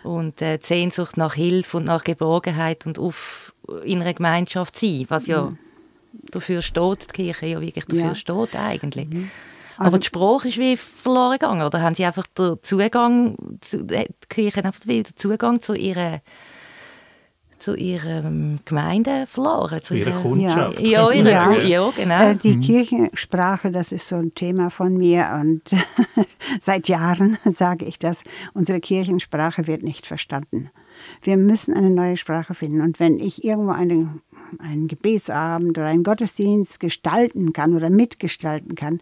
und 0.04 0.40
äh, 0.42 0.58
die 0.58 0.66
Sehnsucht 0.66 1.16
nach 1.16 1.34
Hilfe 1.34 1.78
und 1.78 1.84
nach 1.84 2.04
Geborgenheit 2.04 2.86
und 2.86 2.98
auf 2.98 3.54
in 3.84 4.00
einer 4.00 4.12
Gemeinschaft 4.12 4.76
sein, 4.76 5.06
was 5.08 5.26
ja 5.26 5.44
mhm. 5.44 5.58
dafür 6.30 6.62
steht, 6.62 7.08
die 7.08 7.12
Kirche 7.24 7.46
ja 7.46 7.60
wirklich 7.60 7.86
dafür 7.86 8.04
ja. 8.04 8.14
steht 8.14 8.54
eigentlich. 8.54 9.08
Mhm. 9.08 9.30
Also, 9.76 9.88
Aber 9.88 9.98
die 9.98 10.06
Sprache 10.06 10.48
ist 10.48 10.58
wie 10.58 10.76
verloren 10.76 11.38
gegangen, 11.38 11.62
oder 11.62 11.80
haben 11.80 11.94
sie 11.94 12.04
einfach 12.04 12.26
den 12.38 12.58
Zugang, 12.62 13.36
zu, 13.60 13.84
die 13.84 14.04
Kirche 14.28 14.64
einfach 14.64 14.80
den 14.80 15.04
Zugang 15.16 15.62
zu 15.62 15.74
ihrer 15.74 16.20
zu 17.64 17.74
ihrer 17.76 18.20
Gemeinde 18.66 19.26
verloren. 19.26 19.82
Zu 19.82 19.94
ihrer 19.94 20.20
Kundschaft. 20.20 20.80
Ja, 20.82 21.10
ihre, 21.10 21.30
ja. 21.30 21.58
ja 21.58 21.90
genau. 21.96 22.22
Äh, 22.22 22.36
die 22.36 22.56
mhm. 22.56 22.60
Kirchensprache, 22.60 23.70
das 23.70 23.90
ist 23.90 24.06
so 24.06 24.16
ein 24.16 24.34
Thema 24.34 24.68
von 24.68 24.98
mir 24.98 25.38
und 25.40 25.62
seit 26.60 26.88
Jahren 26.88 27.38
sage 27.50 27.86
ich 27.86 27.98
das, 27.98 28.22
unsere 28.52 28.80
Kirchensprache 28.80 29.66
wird 29.66 29.82
nicht 29.82 30.06
verstanden. 30.06 30.68
Wir 31.22 31.38
müssen 31.38 31.74
eine 31.74 31.88
neue 31.88 32.18
Sprache 32.18 32.52
finden. 32.52 32.82
Und 32.82 33.00
wenn 33.00 33.18
ich 33.18 33.44
irgendwo 33.44 33.72
einen, 33.72 34.20
einen 34.58 34.86
Gebetsabend 34.86 35.78
oder 35.78 35.86
einen 35.86 36.04
Gottesdienst 36.04 36.80
gestalten 36.80 37.54
kann 37.54 37.74
oder 37.74 37.88
mitgestalten 37.88 38.74
kann, 38.74 39.00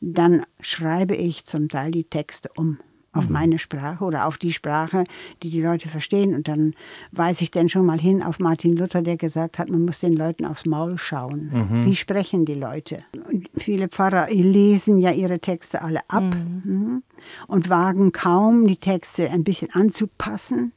dann 0.00 0.46
schreibe 0.60 1.14
ich 1.14 1.44
zum 1.44 1.68
Teil 1.68 1.90
die 1.90 2.04
Texte 2.04 2.48
um 2.56 2.78
auf 3.18 3.26
mhm. 3.26 3.32
meine 3.32 3.58
Sprache 3.58 4.04
oder 4.04 4.26
auf 4.26 4.38
die 4.38 4.52
Sprache, 4.52 5.04
die 5.42 5.50
die 5.50 5.60
Leute 5.60 5.88
verstehen. 5.88 6.34
Und 6.34 6.48
dann 6.48 6.74
weise 7.12 7.44
ich 7.44 7.50
dann 7.50 7.68
schon 7.68 7.84
mal 7.84 7.98
hin 7.98 8.22
auf 8.22 8.38
Martin 8.38 8.76
Luther, 8.76 9.02
der 9.02 9.16
gesagt 9.16 9.58
hat, 9.58 9.68
man 9.68 9.84
muss 9.84 10.00
den 10.00 10.14
Leuten 10.14 10.44
aufs 10.44 10.64
Maul 10.64 10.96
schauen. 10.96 11.50
Mhm. 11.52 11.84
Wie 11.84 11.96
sprechen 11.96 12.44
die 12.44 12.54
Leute? 12.54 12.98
Und 13.28 13.50
viele 13.56 13.88
Pfarrer 13.88 14.28
lesen 14.30 14.98
ja 14.98 15.12
ihre 15.12 15.40
Texte 15.40 15.82
alle 15.82 16.00
ab 16.08 16.24
mhm. 16.34 16.62
mhm. 16.64 17.02
und 17.46 17.68
wagen 17.68 18.12
kaum, 18.12 18.66
die 18.66 18.76
Texte 18.76 19.30
ein 19.30 19.44
bisschen 19.44 19.72
anzupassen. 19.74 20.72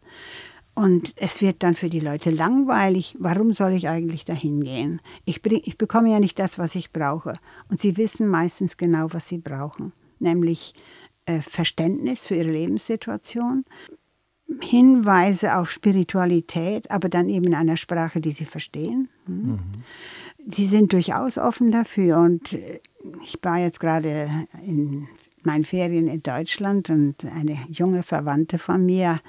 Und 0.73 1.13
es 1.17 1.41
wird 1.41 1.63
dann 1.63 1.75
für 1.75 1.89
die 1.89 1.99
Leute 1.99 2.29
langweilig. 2.29 3.15
Warum 3.19 3.53
soll 3.53 3.73
ich 3.73 3.89
eigentlich 3.89 4.25
dahin 4.25 4.63
gehen? 4.63 5.01
Ich, 5.25 5.41
bring, 5.41 5.61
ich 5.65 5.77
bekomme 5.77 6.11
ja 6.11 6.19
nicht 6.19 6.39
das, 6.39 6.57
was 6.57 6.75
ich 6.75 6.91
brauche. 6.91 7.33
Und 7.69 7.81
sie 7.81 7.97
wissen 7.97 8.27
meistens 8.27 8.77
genau, 8.77 9.07
was 9.11 9.27
sie 9.27 9.37
brauchen. 9.37 9.91
Nämlich 10.19 10.73
Verständnis 11.39 12.27
für 12.27 12.35
ihre 12.35 12.51
Lebenssituation, 12.51 13.65
Hinweise 14.59 15.55
auf 15.55 15.71
Spiritualität, 15.71 16.91
aber 16.91 17.07
dann 17.07 17.29
eben 17.29 17.45
in 17.45 17.55
einer 17.55 17.77
Sprache, 17.77 18.19
die 18.19 18.31
sie 18.31 18.45
verstehen. 18.45 19.07
Hm. 19.25 19.43
Mhm. 19.43 19.59
Sie 20.47 20.65
sind 20.65 20.91
durchaus 20.91 21.37
offen 21.37 21.71
dafür 21.71 22.19
und 22.19 22.53
äh, 22.53 22.79
ich 23.23 23.37
war 23.41 23.59
jetzt 23.59 23.79
gerade 23.79 24.29
in 24.65 25.07
meinen 25.43 25.65
Ferien 25.65 26.07
in 26.07 26.21
Deutschland 26.23 26.89
und 26.89 27.25
eine 27.25 27.57
junge 27.69 28.03
Verwandte 28.03 28.57
von 28.57 28.85
mir, 28.85 29.19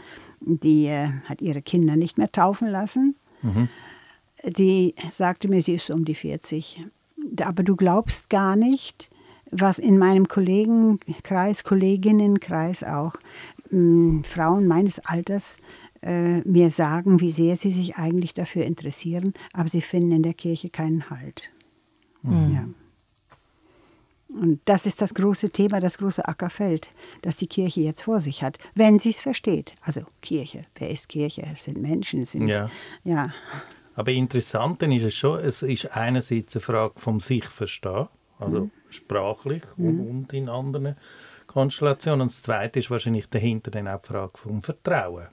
die 0.40 0.87
äh, 0.87 1.09
hat 1.26 1.40
ihre 1.40 1.62
Kinder 1.62 1.97
nicht 1.97 2.18
mehr 2.18 2.32
taufen 2.32 2.68
lassen. 2.68 3.16
Mhm. 3.42 3.68
Die 4.44 4.94
sagte 5.12 5.49
mir, 5.49 5.62
sie 5.62 5.75
ist 5.75 5.90
um 5.90 6.04
die 6.04 6.14
40. 6.14 6.85
Aber 7.42 7.62
du 7.62 7.76
glaubst 7.76 8.28
gar 8.28 8.56
nicht, 8.56 9.09
was 9.52 9.78
in 9.78 9.99
meinem 9.99 10.26
Kollegenkreis, 10.26 11.62
Kolleginnenkreis 11.62 12.82
auch 12.82 13.14
mh, 13.71 13.71
hm, 13.71 14.25
Frauen 14.25 14.66
meines 14.66 14.99
Alters 15.00 15.56
äh, 16.02 16.40
mir 16.40 16.71
sagen, 16.71 17.21
wie 17.21 17.30
sehr 17.30 17.56
sie 17.56 17.71
sich 17.71 17.97
eigentlich 17.97 18.35
dafür 18.35 18.64
interessieren, 18.64 19.35
aber 19.52 19.68
sie 19.68 19.82
finden 19.82 20.12
in 20.12 20.23
der 20.23 20.35
Kirche 20.35 20.71
keinen 20.71 21.11
Halt. 21.11 21.50
Mhm. 22.23 22.54
Ja. 22.54 22.68
Und 24.40 24.61
das 24.64 24.87
ist 24.87 25.02
das 25.02 25.12
große 25.12 25.50
Thema, 25.50 25.78
das 25.78 25.99
große 25.99 26.26
Ackerfeld, 26.26 26.88
das 27.21 27.37
die 27.37 27.47
Kirche 27.47 27.82
jetzt 27.82 28.04
vor 28.04 28.18
sich 28.18 28.42
hat, 28.42 28.56
wenn 28.75 28.99
sie 28.99 29.11
es 29.11 29.21
versteht. 29.21 29.75
Also 29.82 30.00
Kirche, 30.23 30.64
wer 30.76 30.90
ist 30.90 31.11
Kirche? 31.11 31.47
Es 31.52 31.64
sind 31.64 31.76
Menschen, 31.76 32.23
es 32.23 32.32
sind 32.32 32.49
ja. 32.49 32.71
ja. 33.04 33.30
Aber 33.94 34.11
interessant 34.11 34.82
ist 34.82 35.02
es 35.02 35.14
schon, 35.14 35.38
es 35.40 35.62
ist 35.62 35.94
einerseits 35.94 36.56
eine 36.56 36.62
Frage 36.62 36.94
vom 36.97 37.21
sich 37.21 37.44
verstehen, 37.44 38.09
also 38.38 38.61
mhm 38.61 38.71
sprachlich 38.92 39.62
mhm. 39.76 40.00
und 40.00 40.32
in 40.32 40.49
anderen 40.49 40.96
Konstellation. 41.46 42.20
Und 42.20 42.30
das 42.30 42.42
Zweite 42.42 42.78
ist 42.78 42.90
wahrscheinlich 42.90 43.28
dahinter 43.28 43.70
dann 43.70 43.88
auch 43.88 44.00
die 44.00 44.08
Frage 44.08 44.38
vom 44.38 44.62
Vertrauen. 44.62 45.26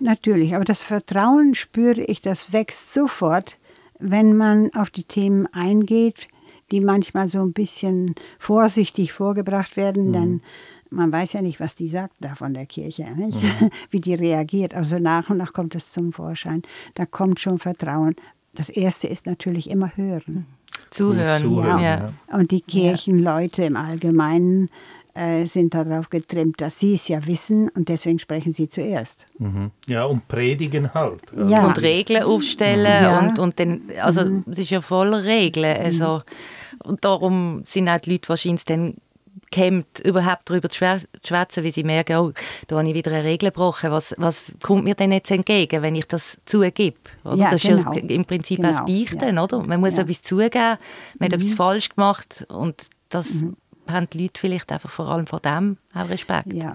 Natürlich, 0.00 0.54
aber 0.54 0.64
das 0.64 0.84
Vertrauen 0.84 1.54
spüre 1.54 2.00
ich, 2.02 2.22
das 2.22 2.52
wächst 2.52 2.94
sofort, 2.94 3.58
wenn 3.98 4.36
man 4.36 4.72
auf 4.74 4.90
die 4.90 5.04
Themen 5.04 5.48
eingeht, 5.52 6.28
die 6.70 6.80
manchmal 6.80 7.28
so 7.28 7.40
ein 7.40 7.52
bisschen 7.52 8.14
vorsichtig 8.38 9.12
vorgebracht 9.12 9.76
werden, 9.76 10.08
mhm. 10.08 10.12
denn 10.12 10.42
man 10.90 11.12
weiß 11.12 11.34
ja 11.34 11.42
nicht, 11.42 11.60
was 11.60 11.74
die 11.74 11.88
sagt 11.88 12.14
da 12.20 12.34
von 12.34 12.54
der 12.54 12.66
Kirche, 12.66 13.04
mhm. 13.04 13.32
wie 13.90 14.00
die 14.00 14.14
reagiert. 14.14 14.74
Also 14.74 14.98
nach 14.98 15.30
und 15.30 15.38
nach 15.38 15.52
kommt 15.52 15.74
es 15.74 15.92
zum 15.92 16.12
Vorschein. 16.12 16.62
Da 16.94 17.04
kommt 17.04 17.40
schon 17.40 17.58
Vertrauen. 17.58 18.16
Das 18.54 18.68
Erste 18.70 19.06
ist 19.08 19.26
natürlich 19.26 19.70
immer 19.70 19.96
hören. 19.96 20.46
Zuhören, 20.90 21.42
Zuhören 21.42 21.78
ja. 21.80 22.12
ja. 22.30 22.36
Und 22.36 22.50
die 22.50 22.60
Kirchenleute 22.60 23.64
im 23.64 23.76
Allgemeinen 23.76 24.70
äh, 25.18 25.46
sind 25.46 25.74
darauf 25.74 26.10
getrimmt, 26.10 26.60
dass 26.60 26.78
sie 26.78 26.94
es 26.94 27.08
ja 27.08 27.26
wissen 27.26 27.68
und 27.70 27.88
deswegen 27.88 28.18
sprechen 28.18 28.52
sie 28.52 28.68
zuerst. 28.68 29.26
Mhm. 29.38 29.72
Ja, 29.86 30.04
und 30.04 30.28
predigen 30.28 30.94
halt. 30.94 31.20
Ja. 31.34 31.66
Und 31.66 31.80
Regeln 31.82 32.22
aufstellen 32.22 32.84
ja. 32.84 33.18
und, 33.18 33.38
und 33.38 33.58
dann, 33.58 33.82
also 34.00 34.24
mhm. 34.24 34.44
es 34.50 34.58
ist 34.58 34.70
ja 34.70 34.80
voller 34.80 35.24
Regeln. 35.24 35.76
Also, 35.76 36.22
und 36.84 37.04
darum 37.04 37.62
sind 37.66 37.88
auch 37.88 37.98
die 37.98 38.12
Leute 38.12 38.28
wahrscheinlich 38.28 38.64
dann 38.64 38.94
gehemmt, 39.50 40.00
überhaupt 40.00 40.50
darüber 40.50 40.68
zu 40.68 40.78
schwätzen, 41.24 41.64
wie 41.64 41.70
sie 41.70 41.84
merken, 41.84 42.16
oh, 42.16 42.32
da 42.66 42.78
habe 42.78 42.88
ich 42.88 42.94
wieder 42.94 43.10
eine 43.12 43.24
Regel 43.24 43.50
gebrochen. 43.50 43.90
Was, 43.90 44.14
was 44.18 44.52
kommt 44.62 44.84
mir 44.84 44.94
denn 44.94 45.12
jetzt 45.12 45.30
entgegen, 45.30 45.82
wenn 45.82 45.94
ich 45.94 46.06
das 46.06 46.38
zugebe? 46.44 46.98
Ja, 47.34 47.50
das 47.50 47.62
genau. 47.62 47.76
ist 47.76 47.84
ja 47.84 48.08
im 48.08 48.24
Prinzip 48.24 48.58
genau. 48.58 48.70
auch 48.70 48.76
das 48.76 48.86
Beichten, 48.86 49.36
ja. 49.36 49.42
oder? 49.42 49.58
Man 49.64 49.80
muss 49.80 49.94
ja. 49.94 50.02
etwas 50.02 50.22
zugeben, 50.22 50.52
man 50.54 50.78
mhm. 51.18 51.24
hat 51.24 51.32
etwas 51.32 51.52
falsch 51.54 51.88
gemacht 51.90 52.46
und 52.48 52.86
das 53.08 53.34
mhm. 53.34 53.56
haben 53.88 54.08
die 54.10 54.22
Leute 54.22 54.40
vielleicht 54.40 54.70
einfach 54.72 54.90
vor 54.90 55.08
allem 55.08 55.26
vor 55.26 55.40
dem 55.40 55.78
auch 55.94 56.08
Respekt. 56.08 56.52
Ja. 56.52 56.74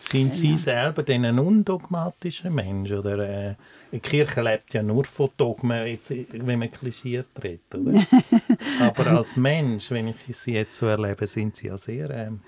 Sind 0.00 0.32
Sie 0.34 0.48
genau. 0.48 0.58
selber 0.58 1.02
denn 1.02 1.24
ein 1.24 1.38
undogmatischer 1.38 2.50
Mensch? 2.50 2.92
Oder, 2.92 3.18
äh, 3.18 3.54
die 3.92 4.00
Kirche 4.00 4.42
lebt 4.42 4.74
ja 4.74 4.82
nur 4.82 5.04
von 5.04 5.30
Dogmen, 5.36 5.86
jetzt, 5.86 6.12
wenn 6.32 6.58
man 6.58 6.70
klischiert 6.70 7.28
redet. 7.42 7.74
Oder? 7.74 8.04
Aber 8.80 9.06
als 9.06 9.36
Mensch, 9.36 9.90
wenn 9.90 10.08
ich 10.08 10.36
Sie 10.36 10.52
jetzt 10.52 10.78
so 10.78 10.86
erlebe, 10.86 11.26
sind 11.26 11.56
Sie 11.56 11.68
ja 11.68 11.76
sehr... 11.76 12.10
Ähm, 12.10 12.40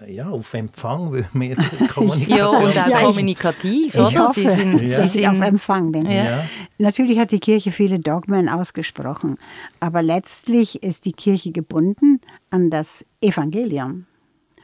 äh, 0.00 0.12
ja, 0.12 0.28
auf 0.28 0.52
Empfang 0.54 1.12
würde 1.12 1.28
man 1.32 1.48
jetzt 1.48 1.88
Kommunikation 1.94 2.38
Ja, 2.38 2.48
und 2.48 2.78
auch 2.78 3.02
kommunikativ, 3.06 3.94
ich, 3.94 4.00
oder? 4.00 4.28
Hoffe, 4.28 4.40
Sie 4.40 4.50
sind, 4.50 4.82
ja. 4.82 5.02
Sie 5.02 5.08
sind 5.08 5.26
auf 5.26 5.40
Empfang 5.40 5.92
bin. 5.92 6.06
Ja. 6.06 6.24
Ja. 6.24 6.44
Natürlich 6.78 7.18
hat 7.18 7.30
die 7.30 7.38
Kirche 7.38 7.70
viele 7.72 7.98
Dogmen 7.98 8.48
ausgesprochen, 8.48 9.38
aber 9.80 10.02
letztlich 10.02 10.82
ist 10.82 11.04
die 11.04 11.12
Kirche 11.12 11.52
gebunden 11.52 12.20
an 12.50 12.70
das 12.70 13.04
Evangelium. 13.20 14.06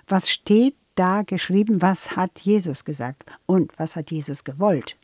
Was 0.08 0.30
steht 0.30 0.74
da 0.94 1.22
geschrieben, 1.22 1.80
was 1.80 2.16
hat 2.16 2.40
Jesus 2.40 2.84
gesagt 2.84 3.24
und 3.46 3.72
was 3.78 3.96
hat 3.96 4.10
Jesus 4.10 4.44
gewollt. 4.44 4.96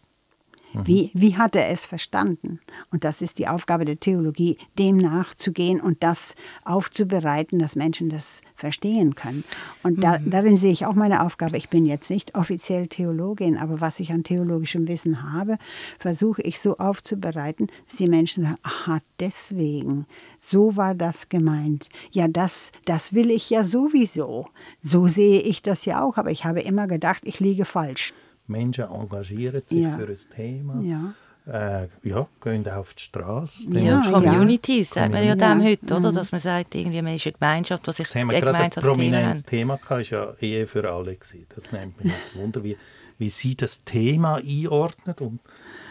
Wie, 0.74 1.10
wie 1.14 1.36
hat 1.36 1.56
er 1.56 1.70
es 1.70 1.86
verstanden? 1.86 2.60
Und 2.90 3.04
das 3.04 3.22
ist 3.22 3.38
die 3.38 3.48
Aufgabe 3.48 3.84
der 3.84 3.98
Theologie, 3.98 4.58
dem 4.78 4.98
nachzugehen 4.98 5.80
und 5.80 6.02
das 6.02 6.34
aufzubereiten, 6.64 7.58
dass 7.58 7.74
Menschen 7.74 8.10
das 8.10 8.42
verstehen 8.54 9.14
können. 9.14 9.44
Und 9.82 10.02
da, 10.02 10.18
mhm. 10.18 10.30
darin 10.30 10.56
sehe 10.56 10.72
ich 10.72 10.84
auch 10.84 10.94
meine 10.94 11.24
Aufgabe. 11.24 11.56
Ich 11.56 11.70
bin 11.70 11.86
jetzt 11.86 12.10
nicht 12.10 12.34
offiziell 12.34 12.86
Theologin, 12.86 13.56
aber 13.56 13.80
was 13.80 14.00
ich 14.00 14.12
an 14.12 14.24
theologischem 14.24 14.88
Wissen 14.88 15.32
habe, 15.32 15.58
versuche 15.98 16.42
ich 16.42 16.60
so 16.60 16.76
aufzubereiten, 16.76 17.68
dass 17.88 17.96
die 17.96 18.08
Menschen 18.08 18.44
sagen, 18.44 18.58
aha, 18.62 19.00
deswegen, 19.20 20.06
so 20.38 20.76
war 20.76 20.94
das 20.94 21.28
gemeint. 21.28 21.88
Ja, 22.10 22.28
das, 22.28 22.72
das 22.84 23.14
will 23.14 23.30
ich 23.30 23.48
ja 23.50 23.64
sowieso. 23.64 24.48
So 24.82 25.06
sehe 25.06 25.40
ich 25.40 25.62
das 25.62 25.84
ja 25.84 26.02
auch, 26.02 26.18
aber 26.18 26.30
ich 26.30 26.44
habe 26.44 26.60
immer 26.60 26.86
gedacht, 26.86 27.22
ich 27.24 27.40
liege 27.40 27.64
falsch. 27.64 28.12
Menschen 28.48 28.84
engagieren 28.84 29.62
sich 29.66 29.82
ja. 29.82 29.96
für 29.96 30.08
ein 30.08 30.18
Thema. 30.34 30.80
Ja. 30.82 31.14
Äh, 31.46 31.88
ja, 32.02 32.26
gehen 32.42 32.68
auf 32.68 32.92
die 32.92 33.04
Straße. 33.04 33.70
Ja, 33.70 34.02
Communities, 34.02 34.90
sagt 34.90 35.12
man 35.12 35.24
ja 35.24 35.34
dem 35.34 35.64
heute, 35.64 35.96
oder? 35.96 36.12
Mhm. 36.12 36.16
Dass 36.16 36.30
man 36.30 36.42
sagt, 36.42 36.74
irgendwie, 36.74 37.00
man 37.00 37.14
ist 37.14 37.26
eine 37.26 37.32
Gemeinschaft, 37.32 37.86
die 37.86 37.92
sich 37.92 38.06
das 38.06 38.14
haben 38.16 38.30
wir 38.30 38.38
gerade 38.38 38.58
ein 38.58 38.70
prominentes 38.70 39.44
Thema 39.44 39.76
gehabt, 39.76 39.90
war 39.90 40.00
ja 40.00 40.34
Ehe 40.40 40.66
für 40.66 40.90
alle. 40.90 41.16
Gewesen. 41.16 41.46
Das 41.54 41.72
nennt 41.72 42.02
mich 42.04 42.12
jetzt 42.12 42.36
Wunder, 42.36 42.62
wie, 42.62 42.76
wie 43.16 43.30
Sie 43.30 43.56
das 43.56 43.82
Thema 43.84 44.36
einordnen 44.36 45.16
und 45.20 45.40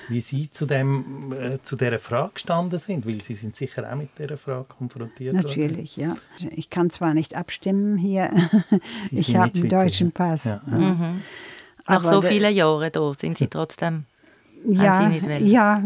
wie 0.09 0.21
Sie 0.21 0.51
zu, 0.51 0.67
dem, 0.67 1.33
äh, 1.33 1.61
zu 1.63 1.75
dieser 1.75 1.97
Frage 1.99 2.33
gestanden 2.35 2.77
sind, 2.77 3.07
weil 3.07 3.23
Sie 3.23 3.33
sind 3.33 3.55
sicher 3.55 3.91
auch 3.91 3.95
mit 3.95 4.09
dieser 4.17 4.37
Frage 4.37 4.65
konfrontiert 4.65 5.33
Natürlich, 5.33 5.97
worden. 5.97 6.19
ja. 6.39 6.49
Ich 6.51 6.69
kann 6.69 6.91
zwar 6.91 7.15
nicht 7.15 7.35
abstimmen 7.35 7.97
hier, 7.97 8.29
ich 9.11 9.35
habe 9.35 9.53
einen 9.55 9.69
deutschen 9.69 10.11
Pass. 10.11 10.45
Ja. 10.45 10.61
Mhm. 10.65 11.21
Nach 11.87 12.03
so 12.03 12.21
vielen 12.21 12.53
Jahren 12.53 12.91
da 12.91 13.13
sind 13.17 13.37
Sie 13.37 13.47
trotzdem 13.47 14.05
ja, 14.65 15.09
ja, 15.39 15.83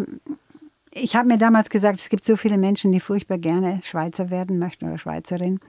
ich 0.91 1.15
habe 1.15 1.27
mir 1.27 1.37
damals 1.37 1.69
gesagt, 1.69 1.99
es 1.99 2.09
gibt 2.09 2.25
so 2.25 2.35
viele 2.35 2.57
Menschen, 2.57 2.91
die 2.91 2.99
furchtbar 2.99 3.37
gerne 3.37 3.81
Schweizer 3.83 4.29
werden 4.29 4.59
möchten 4.59 4.85
oder 4.85 4.97
Schweizerin. 4.97 5.59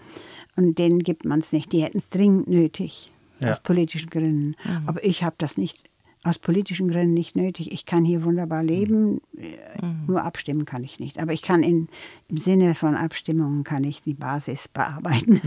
Und 0.56 0.78
denen 0.78 1.00
gibt 1.00 1.24
man 1.24 1.40
es 1.40 1.52
nicht. 1.52 1.72
Die 1.72 1.82
hätten 1.82 1.98
es 1.98 2.08
dringend 2.08 2.48
nötig, 2.48 3.10
ja. 3.40 3.52
aus 3.52 3.60
politischen 3.60 4.10
Gründen. 4.10 4.56
Mhm. 4.64 4.82
Aber 4.86 5.04
ich 5.04 5.22
habe 5.22 5.36
das 5.38 5.56
nicht 5.56 5.78
aus 6.24 6.38
politischen 6.38 6.88
Gründen 6.88 7.14
nicht 7.14 7.34
nötig. 7.34 7.72
Ich 7.72 7.84
kann 7.84 8.04
hier 8.04 8.22
wunderbar 8.22 8.62
leben, 8.62 9.20
mhm. 9.32 10.04
nur 10.06 10.22
abstimmen 10.22 10.64
kann 10.64 10.84
ich 10.84 11.00
nicht. 11.00 11.20
Aber 11.20 11.32
ich 11.32 11.42
kann 11.42 11.62
in, 11.62 11.88
im 12.28 12.36
Sinne 12.36 12.74
von 12.74 12.94
Abstimmungen 12.94 13.64
kann 13.64 13.82
ich 13.82 14.02
die 14.02 14.14
Basis 14.14 14.68
bearbeiten. 14.68 15.40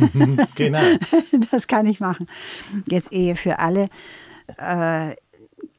genau. 0.55 0.83
Das 1.51 1.67
kann 1.67 1.85
ich 1.85 1.99
machen. 1.99 2.27
Jetzt 2.87 3.11
Ehe 3.13 3.35
für 3.35 3.59
alle. 3.59 3.89
Äh, 4.57 5.15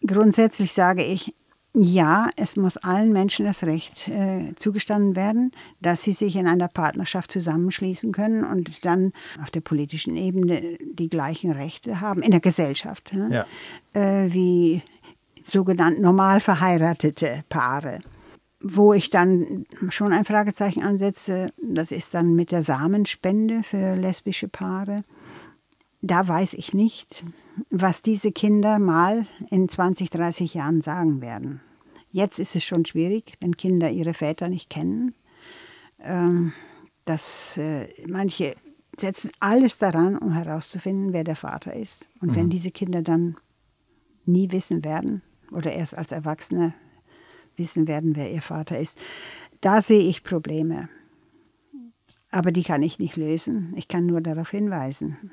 grundsätzlich 0.07 0.73
sage 0.73 1.03
ich, 1.03 1.35
ja, 1.79 2.31
es 2.37 2.57
muss 2.57 2.79
allen 2.79 3.13
Menschen 3.13 3.45
das 3.45 3.63
Recht 3.63 4.09
äh, 4.09 4.55
zugestanden 4.57 5.15
werden, 5.15 5.53
dass 5.83 6.03
sie 6.03 6.13
sich 6.13 6.37
in 6.37 6.47
einer 6.47 6.69
Partnerschaft 6.69 7.31
zusammenschließen 7.31 8.13
können 8.13 8.45
und 8.45 8.83
dann 8.87 9.13
auf 9.43 9.51
der 9.51 9.61
politischen 9.61 10.17
Ebene 10.17 10.79
die 10.81 11.11
gleichen 11.11 11.51
Rechte 11.51 12.01
haben, 12.01 12.23
in 12.23 12.31
der 12.31 12.41
Gesellschaft, 12.41 13.13
ne? 13.13 13.45
ja. 13.95 14.01
äh, 14.01 14.33
wie 14.33 14.83
sogenannt 15.45 16.01
normal 16.01 16.41
verheiratete 16.41 17.45
Paare. 17.51 17.99
Wo 18.61 18.95
ich 18.95 19.11
dann 19.11 19.67
schon 19.91 20.15
ein 20.15 20.25
Fragezeichen 20.25 20.83
ansetze, 20.83 21.49
das 21.63 21.93
ist 21.93 22.15
dann 22.15 22.35
mit 22.35 22.53
der 22.53 22.63
Samenspende 22.63 23.63
für 23.63 23.95
lesbische 23.95 24.49
Paare. 24.49 25.03
Da 26.07 26.29
weiß 26.29 26.55
ich 26.55 26.73
nicht, 26.73 27.25
was 27.69 28.01
diese 28.01 28.31
Kinder 28.31 28.79
mal 28.79 29.27
in 29.51 29.69
20, 29.69 30.09
30 30.09 30.55
Jahren 30.55 30.81
sagen 30.81 31.21
werden. 31.21 31.61
Jetzt 32.13 32.39
ist 32.39 32.55
es 32.55 32.65
schon 32.65 32.85
schwierig, 32.85 33.33
wenn 33.41 33.57
Kinder 33.57 33.91
ihre 33.91 34.15
Väter 34.15 34.49
nicht 34.49 34.71
kennen. 34.71 35.15
Ähm, 35.99 36.53
dass 37.07 37.57
äh, 37.57 37.89
manche 38.07 38.55
setzen 38.97 39.33
alles 39.41 39.79
daran, 39.79 40.17
um 40.17 40.33
herauszufinden, 40.33 41.13
wer 41.13 41.25
der 41.25 41.35
Vater 41.35 41.75
ist. 41.75 42.09
Und 42.21 42.31
mhm. 42.31 42.37
wenn 42.37 42.51
diese 42.51 42.71
Kinder 42.71 43.03
dann 43.03 43.37
nie 44.27 44.53
wissen 44.53 44.85
werden 44.85 45.23
oder 45.51 45.73
erst 45.73 45.99
als 45.99 46.13
Erwachsene 46.13 46.73
wissen 47.57 47.89
werden, 47.89 48.15
wer 48.15 48.31
ihr 48.31 48.43
Vater 48.43 48.79
ist, 48.79 49.01
da 49.61 49.83
sehe 49.83 50.09
ich 50.09 50.23
Probleme. 50.23 50.89
Aber 52.31 52.53
die 52.53 52.63
kann 52.63 52.85
ich 52.85 53.01
nicht 53.01 53.17
lösen. 53.17 53.73
Ich 53.77 53.89
kann 53.89 54.07
nur 54.07 54.21
darauf 54.21 54.51
hinweisen. 54.51 55.33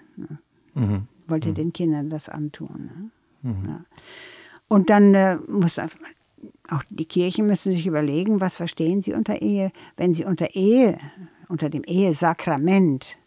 Mhm. 0.74 1.08
Wollte 1.28 1.50
mhm. 1.50 1.56
den 1.56 1.74
Kindern 1.74 2.10
das 2.10 2.30
antun. 2.30 3.12
Mhm. 3.42 3.66
Ja. 3.68 3.86
Und 4.68 4.90
dann 4.90 5.14
äh, 5.14 5.38
muss 5.48 5.80
auch 6.70 6.84
die 6.90 7.06
Kirchen 7.06 7.46
müssen 7.46 7.72
sich 7.72 7.88
überlegen, 7.88 8.42
was 8.42 8.58
verstehen 8.58 9.02
sie 9.02 9.14
unter 9.14 9.42
Ehe. 9.42 9.72
Wenn 9.98 10.14
sie 10.14 10.26
unter 10.26 10.56
Ehe, 10.56 10.98
unter 11.48 11.70
dem 11.70 11.84
Ehesakrament 11.84 13.18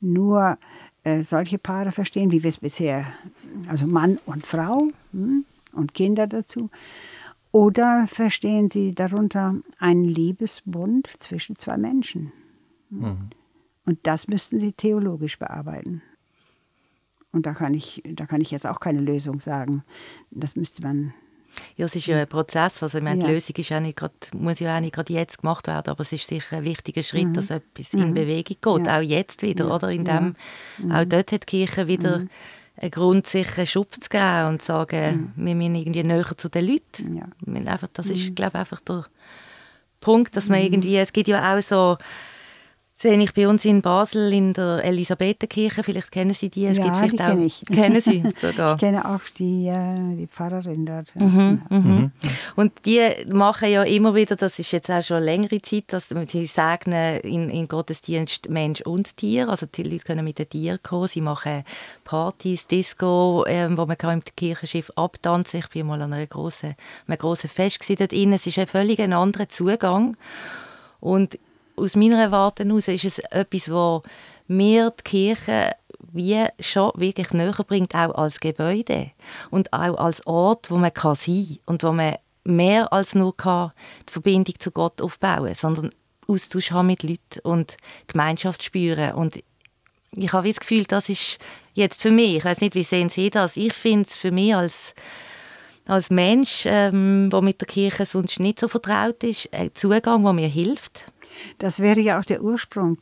nur 0.00 0.58
äh, 1.04 1.22
solche 1.22 1.58
Paare 1.58 1.92
verstehen, 1.92 2.32
wie 2.32 2.42
wir 2.42 2.50
es 2.50 2.58
bisher, 2.58 3.06
also 3.68 3.86
Mann 3.86 4.18
und 4.26 4.46
Frau 4.46 4.88
hm, 5.12 5.44
und 5.72 5.94
Kinder 5.94 6.26
dazu, 6.26 6.70
oder 7.52 8.06
verstehen 8.06 8.68
sie 8.68 8.94
darunter 8.94 9.54
einen 9.78 10.04
Liebesbund 10.04 11.08
zwischen 11.20 11.56
zwei 11.56 11.78
Menschen? 11.78 12.32
Mhm. 12.90 13.30
Und 13.86 13.98
das 14.02 14.28
müssten 14.28 14.58
sie 14.58 14.72
theologisch 14.72 15.38
bearbeiten. 15.38 16.02
Und 17.32 17.46
da 17.46 17.52
kann 17.52 17.74
ich, 17.74 18.02
da 18.04 18.26
kann 18.26 18.40
ich 18.40 18.50
jetzt 18.50 18.66
auch 18.66 18.80
keine 18.80 19.00
Lösung 19.00 19.40
sagen. 19.40 19.82
Das 20.30 20.56
müsste 20.56 20.82
man 20.82 21.12
ja, 21.76 21.84
es 21.84 21.96
ist 21.96 22.06
ja 22.06 22.18
ein 22.18 22.26
Prozess. 22.26 22.82
Also, 22.82 22.98
ich 22.98 23.04
meine, 23.04 23.24
die 23.24 23.30
Lösung 23.30 23.56
ist 23.56 23.72
auch 23.72 23.80
nicht 23.80 23.96
grad, 23.96 24.12
muss 24.34 24.60
ja 24.60 24.76
auch 24.76 24.80
nicht 24.80 24.94
gerade 24.94 25.12
jetzt 25.12 25.40
gemacht 25.40 25.66
werden, 25.66 25.90
aber 25.90 26.00
es 26.02 26.12
ist 26.12 26.26
sicher 26.26 26.58
ein 26.58 26.64
wichtiger 26.64 27.02
Schritt, 27.02 27.28
mhm. 27.28 27.34
dass 27.34 27.50
etwas 27.50 27.92
mhm. 27.92 28.02
in 28.02 28.14
Bewegung 28.14 28.56
geht. 28.60 28.86
Ja. 28.86 28.98
Auch 28.98 29.02
jetzt 29.02 29.42
wieder, 29.42 29.74
oder? 29.74 29.90
In 29.90 30.04
dem, 30.04 30.34
mhm. 30.78 30.92
Auch 30.92 31.04
dort 31.04 31.32
hat 31.32 31.42
die 31.42 31.46
Kirche 31.46 31.86
wieder 31.86 32.20
mhm. 32.20 32.30
einen 32.76 32.90
Grund, 32.90 33.26
sich 33.26 33.56
einen 33.56 33.66
Schubs 33.66 34.00
zu 34.00 34.08
geben 34.08 34.48
und 34.48 34.62
zu 34.62 34.66
sagen, 34.66 35.32
mhm. 35.36 35.46
wir 35.46 35.54
müssen 35.54 35.74
irgendwie 35.76 36.02
näher 36.02 36.36
zu 36.36 36.48
den 36.48 36.66
Leuten. 36.66 37.16
Ja. 37.16 37.72
Einfach, 37.72 37.88
das 37.92 38.06
ist, 38.06 38.30
mhm. 38.30 38.34
glaube 38.34 38.52
ich, 38.54 38.60
einfach 38.60 38.80
der 38.80 39.06
Punkt, 40.00 40.36
dass 40.36 40.48
man 40.48 40.60
irgendwie, 40.60 40.96
es 40.96 41.12
gibt 41.12 41.28
ja 41.28 41.56
auch 41.56 41.62
so 41.62 41.96
sehe 42.98 43.22
ich 43.22 43.34
bei 43.34 43.46
uns 43.46 43.64
in 43.66 43.82
Basel 43.82 44.32
in 44.32 44.54
der 44.54 44.82
Elisabethenkirche. 44.82 45.84
Vielleicht 45.84 46.10
kennen 46.10 46.32
Sie 46.32 46.48
die. 46.48 46.64
Es 46.64 46.78
ja, 46.78 46.84
gibt 46.84 46.96
vielleicht 46.96 47.12
die 47.12 47.16
kenne 47.16 47.44
ich. 47.44 47.64
Kennen 47.66 48.00
Sie 48.00 48.22
sogar? 48.40 48.72
Ich 48.72 48.80
kenne 48.80 49.04
auch 49.04 49.20
die, 49.38 49.68
äh, 49.68 50.16
die 50.16 50.26
Pfarrerin 50.26 50.86
dort. 50.86 51.14
Mhm, 51.14 51.62
mhm. 51.68 51.78
Mhm. 51.78 52.12
Und 52.56 52.72
die 52.86 53.06
machen 53.30 53.68
ja 53.68 53.82
immer 53.82 54.14
wieder, 54.14 54.34
das 54.34 54.58
ist 54.58 54.72
jetzt 54.72 54.90
auch 54.90 55.02
schon 55.02 55.22
längere 55.22 55.60
Zeit, 55.60 55.84
dass 55.88 56.08
sie 56.08 56.46
segnen 56.46 57.20
in, 57.20 57.50
in 57.50 57.68
Gottesdienst 57.68 58.48
Mensch 58.48 58.80
und 58.80 59.14
Tier. 59.18 59.50
Also 59.50 59.66
die 59.66 59.82
Leute 59.82 60.04
können 60.04 60.24
mit 60.24 60.38
den 60.38 60.48
Tieren 60.48 60.78
kommen. 60.82 61.08
Sie 61.08 61.20
machen 61.20 61.64
Partys, 62.04 62.66
Disco, 62.66 63.44
ähm, 63.46 63.76
wo 63.76 63.84
man 63.84 63.98
kann 63.98 64.14
im 64.14 64.22
Kirchenschiff 64.24 64.90
abtanzen. 64.96 65.60
Ich 65.60 65.68
bin 65.68 65.86
mal 65.86 66.00
an 66.00 66.14
einer 66.14 66.26
grossen, 66.26 66.74
einem 67.06 67.18
grossen 67.18 67.50
Fest 67.50 67.78
dort 67.86 68.12
drin. 68.12 68.32
Es 68.32 68.46
ist 68.46 68.58
ein 68.58 68.66
völlig 68.66 69.00
anderer 69.00 69.50
Zugang. 69.50 70.16
Und 70.98 71.38
aus 71.76 71.96
meiner 71.96 72.30
Warte 72.30 72.64
heraus 72.64 72.88
ist 72.88 73.04
es 73.04 73.18
etwas, 73.18 73.70
wo 73.70 74.02
mir 74.48 74.92
die 74.98 75.02
Kirche 75.04 75.72
wie 76.12 76.44
schon 76.60 76.92
wirklich 76.94 77.32
näher 77.32 77.52
bringt, 77.66 77.94
auch 77.94 78.14
als 78.14 78.40
Gebäude 78.40 79.10
und 79.50 79.72
auch 79.72 79.98
als 79.98 80.26
Ort, 80.26 80.70
wo 80.70 80.76
man 80.76 80.94
kann 80.94 81.14
sein 81.14 81.58
und 81.66 81.82
wo 81.82 81.92
man 81.92 82.16
mehr 82.44 82.92
als 82.92 83.14
nur 83.14 83.36
kann 83.36 83.72
die 84.08 84.12
Verbindung 84.12 84.54
zu 84.58 84.70
Gott 84.70 85.02
aufbauen, 85.02 85.54
sondern 85.54 85.92
Austausch 86.26 86.70
haben 86.70 86.86
mit 86.86 87.02
Leuten 87.02 87.40
und 87.42 87.76
Gemeinschaft 88.06 88.62
spüren 88.62 89.14
und 89.14 89.42
ich 90.12 90.32
habe 90.32 90.48
das 90.48 90.60
Gefühl, 90.60 90.84
das 90.84 91.08
ist 91.08 91.38
jetzt 91.74 92.00
für 92.00 92.10
mich, 92.10 92.36
ich 92.36 92.44
weiß 92.44 92.60
nicht, 92.60 92.74
wie 92.74 92.84
sehen 92.84 93.10
Sie 93.10 93.28
das, 93.28 93.56
ich 93.56 93.72
finde 93.72 94.06
es 94.08 94.16
für 94.16 94.30
mich 94.30 94.54
als 94.54 94.94
als 95.88 96.10
Mensch, 96.10 96.64
ähm, 96.66 97.30
der 97.30 97.42
mit 97.42 97.60
der 97.60 97.68
Kirche 97.68 98.06
sonst 98.06 98.40
nicht 98.40 98.58
so 98.58 98.66
vertraut 98.66 99.22
ist, 99.22 99.52
ein 99.54 99.70
Zugang, 99.74 100.24
der 100.24 100.32
mir 100.32 100.48
hilft. 100.48 101.04
Das 101.58 101.80
wäre 101.80 102.00
ja 102.00 102.18
auch 102.18 102.24
der 102.24 102.42
Ursprung. 102.42 102.98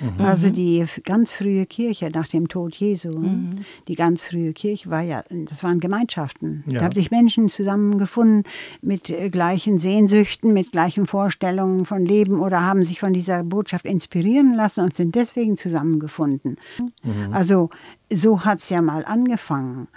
Mhm. 0.00 0.24
Also 0.24 0.50
die 0.50 0.84
ganz 1.04 1.32
frühe 1.32 1.66
Kirche 1.66 2.10
nach 2.10 2.28
dem 2.28 2.48
Tod 2.48 2.76
Jesu, 2.76 3.10
mhm. 3.10 3.64
die 3.88 3.94
ganz 3.94 4.24
frühe 4.24 4.52
Kirche 4.52 4.90
war 4.90 5.02
ja, 5.02 5.24
das 5.30 5.62
waren 5.62 5.80
Gemeinschaften. 5.80 6.62
Ja. 6.66 6.78
Da 6.78 6.84
haben 6.86 6.94
sich 6.94 7.10
Menschen 7.10 7.48
zusammengefunden 7.48 8.44
mit 8.80 9.10
äh, 9.10 9.28
gleichen 9.30 9.78
Sehnsüchten, 9.78 10.52
mit 10.52 10.72
gleichen 10.72 11.06
Vorstellungen 11.06 11.84
von 11.84 12.04
Leben 12.04 12.40
oder 12.40 12.62
haben 12.62 12.84
sich 12.84 13.00
von 13.00 13.12
dieser 13.12 13.42
Botschaft 13.42 13.84
inspirieren 13.84 14.54
lassen 14.54 14.84
und 14.84 14.94
sind 14.94 15.14
deswegen 15.14 15.56
zusammengefunden. 15.56 16.56
Mhm. 17.02 17.32
Also 17.32 17.70
so 18.12 18.44
hat 18.44 18.58
es 18.58 18.68
ja 18.68 18.82
mal 18.82 19.04
angefangen. 19.04 19.88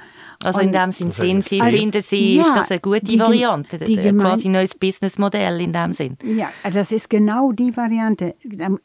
Also 0.44 0.60
in 0.60 0.72
dem 0.72 0.92
Sinn, 0.92 1.12
sehen 1.12 1.42
Sie, 1.42 1.62
also, 1.62 1.78
finden 1.78 2.02
Sie, 2.02 2.36
ja, 2.36 2.44
ist 2.44 2.56
das 2.56 2.72
eine 2.72 2.80
gute 2.80 3.02
die, 3.02 3.20
Variante, 3.20 3.78
die 3.78 3.98
quasi 3.98 4.48
ein 4.48 4.52
neues 4.52 4.76
Businessmodell 4.76 5.62
in 5.62 5.74
dem 5.74 5.94
Sinn? 5.94 6.18
Ja, 6.24 6.50
das 6.72 6.92
ist 6.92 7.10
genau 7.10 7.52
die 7.52 7.76
Variante. 7.76 8.36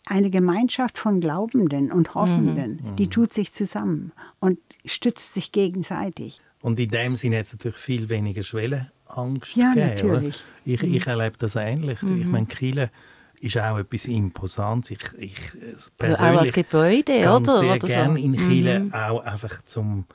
Eine 0.06 0.30
Gemeinschaft 0.30 0.98
von 0.98 1.20
Glaubenden 1.20 1.92
und 1.92 2.14
Hoffenden, 2.14 2.80
mhm. 2.82 2.96
die 2.96 3.08
tut 3.08 3.32
sich 3.32 3.52
zusammen 3.52 4.12
und 4.40 4.58
stützt 4.84 5.34
sich 5.34 5.52
gegenseitig. 5.52 6.40
Und 6.62 6.80
in 6.80 6.90
dem 6.90 7.16
Sinne 7.16 7.38
hat 7.38 7.46
es 7.46 7.52
natürlich 7.52 7.78
viel 7.78 8.08
weniger 8.08 8.42
Schwellenangst 8.42 9.56
ja, 9.56 9.72
gegeben. 9.72 9.88
natürlich. 9.88 10.44
Ich, 10.64 10.82
ich 10.82 11.06
erlebe 11.06 11.36
das 11.38 11.56
ähnlich. 11.56 12.02
Mhm. 12.02 12.20
Ich 12.20 12.26
meine, 12.26 12.46
Kiel 12.46 12.90
ist 13.40 13.58
auch 13.58 13.78
etwas 13.78 14.06
Imposantes. 14.06 14.90
Ich, 14.90 15.00
ich 15.18 15.36
persönlich 15.98 16.20
also 16.20 16.36
auch 16.36 16.40
als 16.40 16.52
Gebäude, 16.52 17.30
oder? 17.30 17.60
sehr 17.60 17.78
gerne 17.78 18.18
so. 18.18 18.24
in 18.24 18.36
Kiel 18.36 18.80
mhm. 18.80 18.94
auch 18.94 19.24
einfach 19.24 19.62
zum 19.64 20.06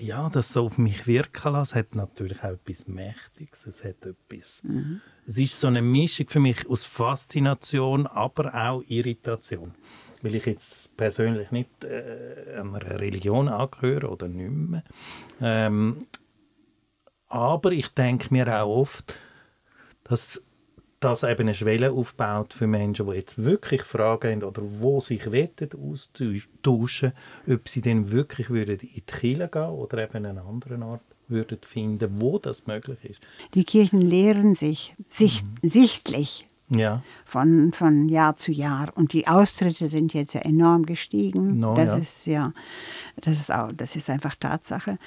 ja, 0.00 0.28
das 0.28 0.52
so 0.52 0.64
auf 0.64 0.78
mich 0.78 1.06
wirken 1.06 1.52
lassen, 1.52 1.76
hat 1.76 1.94
natürlich 1.94 2.42
auch 2.42 2.50
etwas 2.50 2.86
Mächtiges. 2.86 3.66
Es 3.66 3.84
hat 3.84 4.04
etwas. 4.04 4.60
Mhm. 4.62 5.00
Es 5.26 5.38
ist 5.38 5.58
so 5.60 5.66
eine 5.66 5.82
Mischung 5.82 6.28
für 6.28 6.40
mich 6.40 6.68
aus 6.68 6.84
Faszination, 6.84 8.06
aber 8.06 8.54
auch 8.54 8.82
Irritation. 8.86 9.74
Weil 10.22 10.34
ich 10.34 10.46
jetzt 10.46 10.96
persönlich 10.96 11.50
nicht 11.50 11.84
äh, 11.84 12.56
einer 12.58 12.82
Religion 12.82 13.48
angehöre 13.48 14.10
oder 14.10 14.28
nicht 14.28 14.50
mehr. 14.50 14.84
Ähm, 15.40 16.06
aber 17.28 17.72
ich 17.72 17.88
denke 17.88 18.28
mir 18.30 18.62
auch 18.62 18.68
oft, 18.68 19.14
dass 20.04 20.42
das 21.00 21.22
eben 21.22 21.42
eine 21.42 21.54
Schwelle 21.54 21.92
aufbaut 21.92 22.52
für 22.52 22.66
Menschen, 22.66 23.06
die 23.06 23.16
jetzt 23.16 23.42
wirklich 23.42 23.82
Fragen 23.82 24.32
haben 24.32 24.42
oder 24.42 24.62
wo 24.64 25.00
sich 25.00 25.30
wettet 25.30 25.74
austauschen, 25.74 27.12
ob 27.48 27.68
sie 27.68 27.80
dann 27.80 28.10
wirklich 28.10 28.50
würden 28.50 28.78
in 28.80 28.88
die 28.88 29.00
Kirche 29.02 29.48
gehen 29.48 29.62
oder 29.62 29.98
eben 29.98 30.26
einen 30.26 30.38
anderen 30.38 30.82
Ort 30.82 31.02
würden 31.28 31.58
finden, 31.62 32.20
wo 32.20 32.38
das 32.38 32.66
möglich 32.66 32.98
ist. 33.04 33.20
Die 33.54 33.64
Kirchen 33.64 34.00
lehren 34.00 34.54
sich 34.54 34.94
sicht, 35.08 35.44
mhm. 35.62 35.68
sichtlich 35.68 36.46
ja. 36.70 37.02
von, 37.24 37.72
von 37.72 38.08
Jahr 38.08 38.36
zu 38.36 38.50
Jahr. 38.50 38.90
Und 38.94 39.12
die 39.12 39.26
Austritte 39.26 39.88
sind 39.88 40.14
jetzt 40.14 40.34
ja 40.34 40.40
enorm 40.40 40.86
gestiegen. 40.86 41.58
No, 41.58 41.74
das 41.74 41.92
ja. 41.92 41.98
ist 41.98 42.26
ja, 42.26 42.52
das 43.20 43.38
ist 43.38 43.52
auch, 43.52 43.70
das 43.72 43.96
ist 43.96 44.10
einfach 44.10 44.34
Tatsache. 44.36 44.98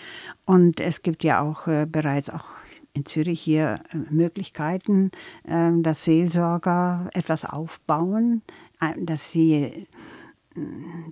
Und 0.45 0.79
es 0.79 1.01
gibt 1.01 1.23
ja 1.23 1.41
auch 1.41 1.67
äh, 1.67 1.85
bereits 1.85 2.29
auch 2.29 2.45
in 2.93 3.05
Zürich 3.05 3.41
hier 3.41 3.75
äh, 3.91 3.97
Möglichkeiten, 4.09 5.11
ähm, 5.47 5.83
dass 5.83 6.03
Seelsorger 6.03 7.09
etwas 7.13 7.45
aufbauen, 7.45 8.41
äh, 8.79 8.93
dass 8.97 9.31
sie 9.31 9.63
äh, 9.63 9.87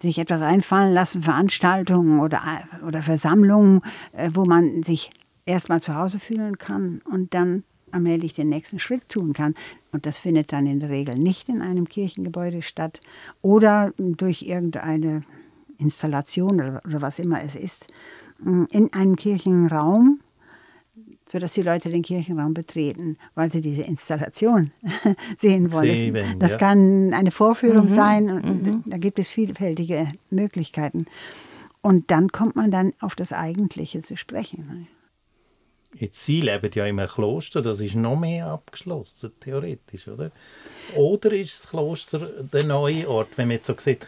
sich 0.02 0.20
etwas 0.20 0.42
einfallen 0.42 0.94
lassen, 0.94 1.24
Veranstaltungen 1.24 2.20
oder, 2.20 2.42
oder 2.86 3.02
Versammlungen, 3.02 3.82
wo 4.34 4.44
man 4.44 4.84
sich 4.84 5.12
erstmal 5.46 5.82
zu 5.82 5.96
Hause 5.96 6.20
fühlen 6.20 6.58
kann 6.58 7.02
und 7.10 7.34
dann 7.34 7.64
allmählich 7.92 8.34
den 8.34 8.50
nächsten 8.50 8.80
Schritt 8.80 9.08
tun 9.08 9.34
kann. 9.34 9.56
Und 9.92 10.06
das 10.06 10.20
findet 10.20 10.52
dann 10.52 10.68
in 10.68 10.80
der 10.80 10.90
Regel 10.90 11.16
nicht 11.16 11.50
in 11.50 11.62
einem 11.62 11.88
Kirchengebäude 11.88 12.62
statt 12.62 13.00
oder 13.42 13.94
durch 13.98 14.44
irgendeine 14.44 15.22
Installation 15.78 16.56
oder 16.56 17.02
was 17.02 17.18
immer 17.18 17.42
es 17.42 17.56
ist, 17.56 17.88
in 18.44 18.94
einem 18.94 19.16
Kirchenraum 19.16 20.20
sodass 21.32 21.54
die 21.54 21.62
Leute 21.62 21.90
den 21.90 22.02
Kirchenraum 22.02 22.54
betreten, 22.54 23.18
weil 23.36 23.52
sie 23.52 23.62
diese 23.62 23.84
Installation 23.84 24.72
sehen 25.38 25.72
wollen. 25.72 26.14
Sehen, 26.14 26.40
das 26.40 26.52
ja. 26.52 26.58
kann 26.58 27.14
eine 27.14 27.32
Vorführung 27.32 27.90
mhm, 27.90 27.96
sein, 27.96 28.26
mhm. 28.26 28.84
da 28.86 28.98
gibt 28.98 29.20
es 29.20 29.30
vielfältige 29.30 30.12
Möglichkeiten. 30.30 31.06
Und 31.82 32.12
dann 32.12 32.30
kommt 32.32 32.56
man 32.56 32.72
dann 32.72 32.94
auf 33.00 33.16
das 33.16 33.32
Eigentliche 33.32 34.02
zu 34.02 34.18
sprechen. 34.18 34.88
Jetzt, 35.96 36.24
Sie 36.24 36.42
leben 36.42 36.70
ja 36.74 36.86
in 36.86 37.00
einem 37.00 37.10
Kloster, 37.10 37.62
das 37.62 37.82
ist 37.82 37.96
noch 37.96 38.20
mehr 38.20 38.48
abgeschlossen, 38.48 39.32
theoretisch, 39.40 40.08
oder? 40.08 40.32
Oder 40.96 41.32
ist 41.32 41.64
das 41.64 41.70
Kloster 41.70 42.20
der 42.20 42.64
neue 42.64 43.10
Ort, 43.10 43.30
wenn 43.38 43.48
man 43.48 43.58
jetzt 43.58 43.68
so 43.68 43.76
sieht, 43.78 44.06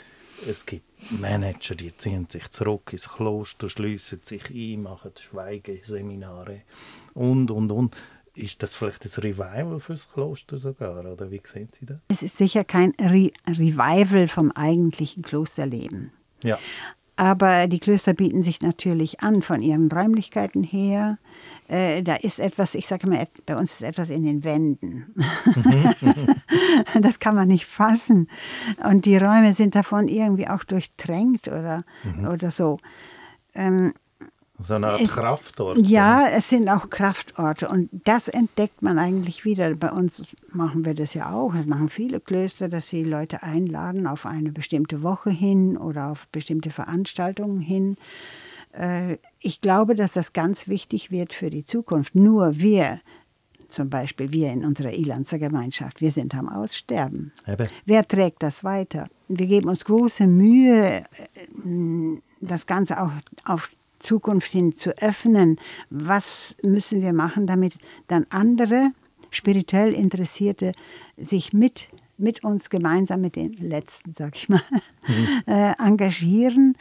es 0.47 0.65
gibt 0.65 0.90
Manager, 1.09 1.75
die 1.75 1.95
ziehen 1.95 2.27
sich 2.29 2.49
zurück 2.51 2.93
ins 2.93 3.09
Kloster, 3.09 3.69
schließen 3.69 4.21
sich 4.23 4.49
ein, 4.49 4.83
machen 4.83 5.11
Schweigeseminare 5.19 6.61
und, 7.13 7.51
und, 7.51 7.71
und. 7.71 7.95
Ist 8.33 8.63
das 8.63 8.75
vielleicht 8.75 9.03
ein 9.03 9.21
Revival 9.21 9.81
fürs 9.81 10.09
Kloster 10.09 10.57
sogar, 10.57 11.05
oder 11.05 11.29
wie 11.29 11.41
sehen 11.43 11.67
Sie 11.77 11.85
das? 11.85 11.97
Es 12.07 12.23
ist 12.23 12.37
sicher 12.37 12.63
kein 12.63 12.91
Re 12.91 13.31
Revival 13.45 14.29
vom 14.29 14.51
eigentlichen 14.51 15.21
Klosterleben. 15.21 16.13
Ja. 16.41 16.57
Aber 17.21 17.67
die 17.67 17.77
Klöster 17.77 18.15
bieten 18.15 18.41
sich 18.41 18.63
natürlich 18.63 19.19
an 19.19 19.43
von 19.43 19.61
ihren 19.61 19.91
Räumlichkeiten 19.91 20.63
her. 20.63 21.19
Äh, 21.67 22.01
da 22.01 22.15
ist 22.15 22.39
etwas, 22.39 22.73
ich 22.73 22.87
sage 22.87 23.07
mal, 23.07 23.27
bei 23.45 23.55
uns 23.55 23.73
ist 23.73 23.83
etwas 23.83 24.09
in 24.09 24.23
den 24.23 24.43
Wänden. 24.43 25.13
das 26.99 27.19
kann 27.19 27.35
man 27.35 27.47
nicht 27.47 27.67
fassen. 27.67 28.27
Und 28.89 29.05
die 29.05 29.17
Räume 29.17 29.53
sind 29.53 29.75
davon 29.75 30.07
irgendwie 30.07 30.47
auch 30.47 30.63
durchtränkt 30.63 31.47
oder, 31.47 31.83
mhm. 32.03 32.27
oder 32.27 32.49
so. 32.49 32.77
Ähm, 33.53 33.93
so 34.63 34.75
eine 34.75 34.87
Art 34.87 35.01
es, 35.01 35.09
Kraftort. 35.09 35.77
Ja, 35.85 36.27
es 36.27 36.49
sind 36.49 36.69
auch 36.69 36.89
Kraftorte. 36.89 37.67
Und 37.69 37.89
das 38.05 38.27
entdeckt 38.27 38.81
man 38.81 38.97
eigentlich 38.99 39.45
wieder. 39.45 39.73
Bei 39.75 39.91
uns 39.91 40.23
machen 40.51 40.85
wir 40.85 40.93
das 40.93 41.13
ja 41.13 41.31
auch. 41.31 41.53
Das 41.53 41.65
machen 41.65 41.89
viele 41.89 42.19
Klöster, 42.19 42.69
dass 42.69 42.87
sie 42.87 43.03
Leute 43.03 43.43
einladen 43.43 44.07
auf 44.07 44.25
eine 44.25 44.51
bestimmte 44.51 45.03
Woche 45.03 45.29
hin 45.29 45.77
oder 45.77 46.07
auf 46.07 46.27
bestimmte 46.29 46.69
Veranstaltungen 46.69 47.61
hin. 47.61 47.97
Äh, 48.73 49.17
ich 49.39 49.61
glaube, 49.61 49.95
dass 49.95 50.13
das 50.13 50.33
ganz 50.33 50.67
wichtig 50.67 51.11
wird 51.11 51.33
für 51.33 51.49
die 51.49 51.65
Zukunft. 51.65 52.15
Nur 52.15 52.59
wir, 52.59 52.99
zum 53.67 53.89
Beispiel 53.89 54.31
wir 54.31 54.51
in 54.51 54.65
unserer 54.65 54.93
Ilanzer 54.93 55.39
Gemeinschaft, 55.39 56.01
wir 56.01 56.11
sind 56.11 56.35
am 56.35 56.49
Aussterben. 56.49 57.31
Eben. 57.47 57.67
Wer 57.85 58.07
trägt 58.07 58.43
das 58.43 58.63
weiter? 58.63 59.07
Wir 59.27 59.47
geben 59.47 59.69
uns 59.69 59.85
große 59.85 60.27
Mühe, 60.27 61.03
äh, 61.03 62.17
das 62.41 62.65
Ganze 62.65 63.01
auch 63.01 63.11
auf 63.45 63.69
Zukunft 64.01 64.51
hin 64.51 64.73
zu 64.75 64.97
öffnen. 64.97 65.59
Was 65.89 66.55
müssen 66.63 67.01
wir 67.01 67.13
machen, 67.13 67.47
damit 67.47 67.75
dann 68.07 68.25
andere 68.29 68.91
spirituell 69.29 69.93
Interessierte 69.93 70.73
sich 71.17 71.53
mit, 71.53 71.87
mit 72.17 72.43
uns 72.43 72.69
gemeinsam, 72.69 73.21
mit 73.21 73.35
den 73.35 73.53
Letzten, 73.53 74.13
sag 74.13 74.35
ich 74.35 74.49
mal, 74.49 74.61
mhm. 75.07 75.27
äh, 75.47 75.73
engagieren, 75.79 76.75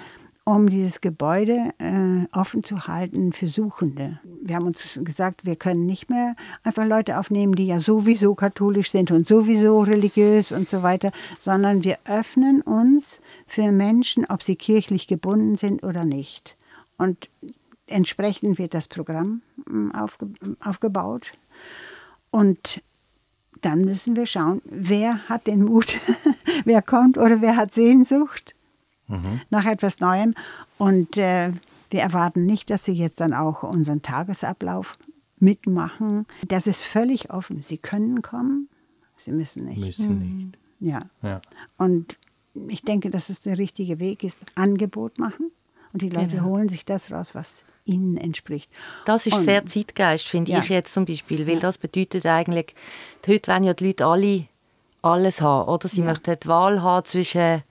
um 0.44 0.68
dieses 0.68 1.00
Gebäude 1.00 1.72
äh, 1.78 2.26
offen 2.36 2.64
zu 2.64 2.86
halten 2.88 3.32
für 3.32 3.46
Suchende. 3.46 4.18
wir 4.42 4.56
haben 4.56 4.66
uns 4.66 4.98
gesagt, 5.04 5.46
wir 5.46 5.54
können 5.54 5.86
nicht 5.86 6.10
mehr 6.10 6.34
einfach 6.64 6.86
Leute 6.86 7.18
aufnehmen, 7.18 7.54
die 7.54 7.66
ja 7.66 7.78
sowieso 7.78 8.34
katholisch 8.34 8.90
sind 8.90 9.10
und 9.10 9.28
sowieso 9.28 9.80
religiös 9.80 10.50
und 10.50 10.68
so 10.68 10.82
weiter, 10.82 11.12
sondern 11.38 11.84
wir 11.84 11.98
öffnen 12.04 12.62
uns 12.62 13.20
für 13.46 13.70
Menschen, 13.70 14.24
ob 14.28 14.42
sie 14.42 14.56
kirchlich 14.56 15.06
gebunden 15.06 15.56
sind 15.56 15.84
oder 15.84 16.04
nicht. 16.04 16.56
Und 17.00 17.30
entsprechend 17.86 18.58
wird 18.58 18.74
das 18.74 18.86
Programm 18.86 19.40
hm, 19.66 19.94
aufge 19.94 20.28
aufgebaut. 20.62 21.32
Und 22.30 22.82
dann 23.62 23.80
müssen 23.86 24.16
wir 24.16 24.26
schauen, 24.26 24.60
wer 24.66 25.26
hat 25.26 25.46
den 25.46 25.64
Mut, 25.64 25.98
wer 26.66 26.82
kommt 26.82 27.16
oder 27.16 27.40
wer 27.40 27.56
hat 27.56 27.72
Sehnsucht 27.72 28.54
mhm. 29.08 29.40
nach 29.48 29.64
etwas 29.64 29.98
Neuem. 30.00 30.34
Und 30.76 31.16
äh, 31.16 31.52
wir 31.88 32.00
erwarten 32.00 32.44
nicht, 32.44 32.68
dass 32.68 32.84
Sie 32.84 32.92
jetzt 32.92 33.18
dann 33.18 33.32
auch 33.32 33.62
unseren 33.62 34.02
Tagesablauf 34.02 34.98
mitmachen. 35.38 36.26
Das 36.48 36.66
ist 36.66 36.84
völlig 36.84 37.30
offen. 37.30 37.62
Sie 37.62 37.78
können 37.78 38.20
kommen, 38.20 38.68
Sie 39.16 39.32
müssen 39.32 39.64
nicht. 39.64 39.80
Müssen 39.80 40.18
nicht. 40.18 40.58
Ja. 40.80 41.00
ja. 41.22 41.40
Und 41.78 42.18
ich 42.68 42.82
denke, 42.82 43.08
dass 43.08 43.30
es 43.30 43.40
der 43.40 43.56
richtige 43.56 43.98
Weg 44.00 44.22
ist. 44.22 44.42
Angebot 44.54 45.18
machen 45.18 45.50
und 45.92 46.02
die 46.02 46.08
Leute 46.08 46.36
genau. 46.36 46.44
holen 46.44 46.68
sich 46.68 46.84
das 46.84 47.10
raus, 47.10 47.34
was 47.34 47.64
ihnen 47.84 48.16
entspricht. 48.16 48.70
Das 49.04 49.26
ist 49.26 49.34
und, 49.34 49.44
sehr 49.44 49.66
Zeitgeist, 49.66 50.28
finde 50.28 50.52
ja. 50.52 50.60
ich 50.60 50.68
jetzt 50.68 50.94
zum 50.94 51.04
Beispiel, 51.04 51.46
weil 51.46 51.54
ja. 51.54 51.60
das 51.60 51.78
bedeutet 51.78 52.26
eigentlich, 52.26 52.74
heute 53.26 53.50
wollen 53.50 53.64
ja 53.64 53.74
die 53.74 53.86
Leute 53.86 54.06
alle 54.06 54.46
alles 55.02 55.40
haben, 55.40 55.68
oder? 55.68 55.88
Sie 55.88 56.00
ja. 56.00 56.06
möchten 56.06 56.36
die 56.38 56.48
Wahl 56.48 56.82
haben 56.82 57.06
zwischen 57.06 57.62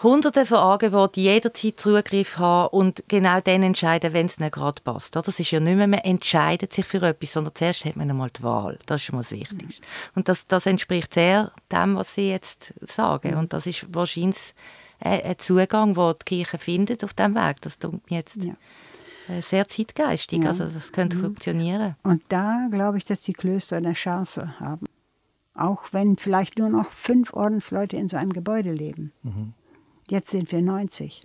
Hunderte 0.00 0.46
von 0.46 0.58
Angeboten, 0.58 1.18
jederzeit 1.18 1.80
Zugriff 1.80 2.38
haben 2.38 2.68
und 2.68 3.02
genau 3.08 3.40
dann 3.40 3.64
entscheiden, 3.64 4.12
wenn 4.12 4.26
es 4.26 4.38
nicht 4.38 4.52
gerade 4.52 4.80
passt. 4.82 5.16
Das 5.16 5.40
ist 5.40 5.50
ja 5.50 5.58
nicht 5.58 5.74
mehr, 5.74 5.88
man 5.88 6.00
entscheidet 6.00 6.72
sich 6.72 6.84
für 6.84 7.02
etwas, 7.02 7.32
sondern 7.32 7.54
zuerst 7.54 7.84
hat 7.84 7.96
man 7.96 8.08
einmal 8.08 8.30
die 8.30 8.44
Wahl. 8.44 8.78
Das 8.86 9.00
ist 9.00 9.06
schon 9.06 9.16
mal 9.16 9.22
das 9.22 9.32
Wichtigste. 9.32 9.82
Und 10.14 10.28
das, 10.28 10.46
das 10.46 10.66
entspricht 10.66 11.14
sehr 11.14 11.50
dem, 11.72 11.96
was 11.96 12.14
Sie 12.14 12.30
jetzt 12.30 12.74
sagen. 12.80 13.34
Und 13.34 13.52
das 13.52 13.66
ist 13.66 13.92
wahrscheinlich 13.92 14.54
ein 15.00 15.38
Zugang, 15.38 15.94
den 15.94 16.14
die 16.20 16.24
Kirche 16.24 16.58
findet 16.58 17.04
auf 17.04 17.14
diesem 17.14 17.34
Weg. 17.34 17.60
Das 17.62 17.78
tut 17.78 18.10
mir 18.10 18.18
jetzt 18.18 18.42
ja. 18.42 18.54
Äh, 19.28 19.42
sehr 19.42 19.68
zeitgeistig. 19.68 20.42
Ja. 20.42 20.48
Also 20.48 20.64
das 20.64 20.92
könnte 20.92 21.18
mhm. 21.18 21.22
funktionieren. 21.22 21.96
Und 22.02 22.22
da 22.28 22.68
glaube 22.70 22.98
ich, 22.98 23.04
dass 23.04 23.22
die 23.22 23.32
Klöster 23.32 23.76
eine 23.76 23.92
Chance 23.92 24.58
haben. 24.58 24.86
Auch 25.54 25.92
wenn 25.92 26.16
vielleicht 26.16 26.58
nur 26.58 26.68
noch 26.68 26.92
fünf 26.92 27.32
Ordensleute 27.32 27.96
in 27.96 28.08
so 28.08 28.16
einem 28.16 28.32
Gebäude 28.32 28.72
leben. 28.72 29.12
Mhm. 29.22 29.54
Jetzt 30.08 30.30
sind 30.30 30.50
wir 30.52 30.62
90. 30.62 31.22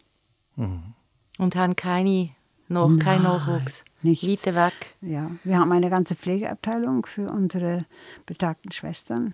Mhm. 0.55 0.93
Und 1.37 1.55
haben 1.55 1.75
keine 1.75 2.29
noch 2.67 2.97
kein 2.99 3.23
Nachwuchs. 3.23 3.83
Nichts. 4.03 4.45
Weiter 4.45 4.55
weg. 4.55 4.95
Ja, 5.01 5.31
wir 5.43 5.59
haben 5.59 5.71
eine 5.71 5.89
ganze 5.89 6.15
Pflegeabteilung 6.15 7.05
für 7.05 7.29
unsere 7.29 7.85
betagten 8.25 8.71
Schwestern. 8.71 9.33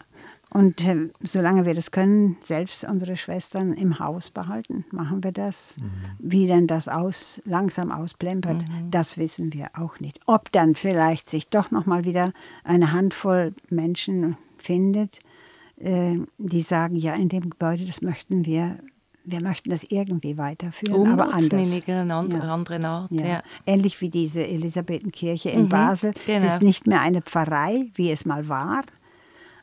Und 0.51 0.85
äh, 0.87 1.09
solange 1.21 1.65
wir 1.65 1.75
das 1.75 1.91
können, 1.91 2.37
selbst 2.43 2.83
unsere 2.83 3.17
Schwestern 3.17 3.73
im 3.73 3.99
Haus 3.99 4.29
behalten, 4.29 4.85
machen 4.91 5.23
wir 5.23 5.31
das. 5.31 5.77
Mhm. 5.77 5.91
Wie 6.19 6.47
denn 6.47 6.67
das 6.67 6.87
aus, 6.87 7.41
langsam 7.45 7.91
ausplempert, 7.91 8.67
mhm. 8.67 8.89
das 8.89 9.17
wissen 9.17 9.53
wir 9.53 9.69
auch 9.73 9.99
nicht. 9.99 10.19
Ob 10.25 10.51
dann 10.51 10.75
vielleicht 10.75 11.29
sich 11.29 11.49
doch 11.49 11.71
noch 11.71 11.85
mal 11.85 12.03
wieder 12.03 12.33
eine 12.63 12.91
Handvoll 12.91 13.53
Menschen 13.69 14.37
findet, 14.57 15.19
äh, 15.77 16.17
die 16.37 16.61
sagen, 16.61 16.95
ja, 16.95 17.13
in 17.13 17.29
dem 17.29 17.49
Gebäude, 17.49 17.85
das 17.85 18.01
möchten 18.01 18.45
wir 18.45 18.79
wir 19.31 19.41
möchten 19.41 19.69
das 19.69 19.83
irgendwie 19.83 20.37
weiterführen, 20.37 20.95
Umnutzen 20.95 21.19
aber 21.19 21.33
anders. 21.33 21.87
in 21.87 22.11
andere, 22.11 22.43
ja. 22.45 22.53
andere 22.53 22.87
Art. 22.87 23.11
Ja. 23.11 23.25
Ja. 23.25 23.43
Ähnlich 23.65 24.01
wie 24.01 24.09
diese 24.09 24.45
Elisabethenkirche 24.45 25.49
in 25.49 25.63
mhm, 25.63 25.69
Basel. 25.69 26.13
Genau. 26.25 26.37
Es 26.37 26.53
ist 26.53 26.61
nicht 26.61 26.87
mehr 26.87 27.01
eine 27.01 27.21
Pfarrei, 27.21 27.89
wie 27.95 28.11
es 28.11 28.25
mal 28.25 28.47
war. 28.47 28.83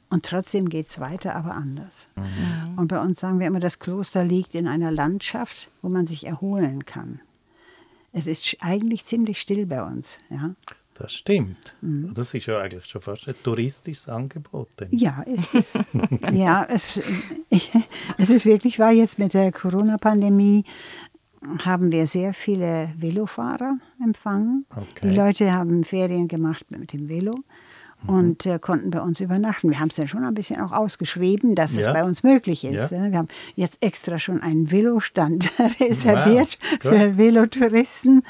Und 0.09 0.24
trotzdem 0.24 0.68
geht 0.68 0.88
es 0.90 1.00
weiter, 1.00 1.35
aber 1.35 1.52
anders. 1.52 2.11
Mhm. 2.16 2.79
Und 2.79 2.88
bei 2.88 3.00
uns 3.00 3.20
sagen 3.20 3.40
wir 3.40 3.46
immer, 3.46 3.61
das 3.61 3.79
Kloster 3.79 4.24
liegt 4.24 4.55
in 4.55 4.68
einer 4.68 4.92
Landschaft, 4.92 5.68
wo 5.83 5.88
man 5.88 6.07
sich 6.07 6.26
erholen 6.26 6.85
kann. 6.85 7.20
Es 8.12 8.26
ist 8.26 8.57
eigentlich 8.61 9.05
ziemlich 9.05 9.40
still 9.40 9.66
bei 9.66 9.83
uns. 9.83 10.20
Ja. 10.31 10.55
Das 10.98 11.12
stimmt. 11.12 11.74
Mhm. 11.82 12.14
Das 12.14 12.32
ist 12.32 12.46
ja 12.46 12.59
eigentlich 12.59 12.87
schon 12.87 13.02
fast 13.02 13.28
ein 13.28 13.35
touristisches 13.42 14.09
Angebot. 14.09 14.68
Denn. 14.80 14.88
Ja, 14.92 15.22
ist 15.22 15.54
es. 15.54 15.78
ja, 16.32 16.66
es, 16.68 17.00
es 18.18 18.30
ist 18.30 18.46
wirklich 18.46 18.78
wahr, 18.78 18.92
jetzt 18.92 19.18
mit 19.18 19.35
der 19.35 19.52
Corona-Pandemie 19.52 20.64
haben 21.64 21.92
wir 21.92 22.06
sehr 22.06 22.35
viele 22.35 22.92
Velofahrer 22.96 23.78
empfangen. 24.02 24.64
Okay. 24.70 25.09
Die 25.09 25.14
Leute 25.14 25.52
haben 25.52 25.85
Ferien 25.85 26.28
gemacht 26.28 26.70
mit 26.70 26.92
dem 26.92 27.09
Velo. 27.09 27.35
Und 28.06 28.46
äh, 28.46 28.59
konnten 28.59 28.90
bei 28.90 29.00
uns 29.00 29.20
übernachten. 29.20 29.70
Wir 29.70 29.80
haben 29.80 29.88
es 29.88 29.96
dann 29.96 30.09
schon 30.09 30.24
ein 30.24 30.35
bisschen 30.35 30.61
auch 30.61 30.72
ausgeschrieben, 30.72 31.54
dass 31.54 31.74
ja. 31.74 31.80
es 31.80 31.87
bei 31.87 32.04
uns 32.04 32.22
möglich 32.22 32.64
ist. 32.64 32.92
Ja. 32.92 33.11
Wir 33.11 33.18
haben 33.18 33.28
jetzt 33.54 33.82
extra 33.82 34.18
schon 34.18 34.40
einen 34.40 34.70
Velostand 34.70 35.50
reserviert 35.80 36.59
wow. 36.82 36.92
für 36.92 37.18
Velotouristen. 37.18 38.22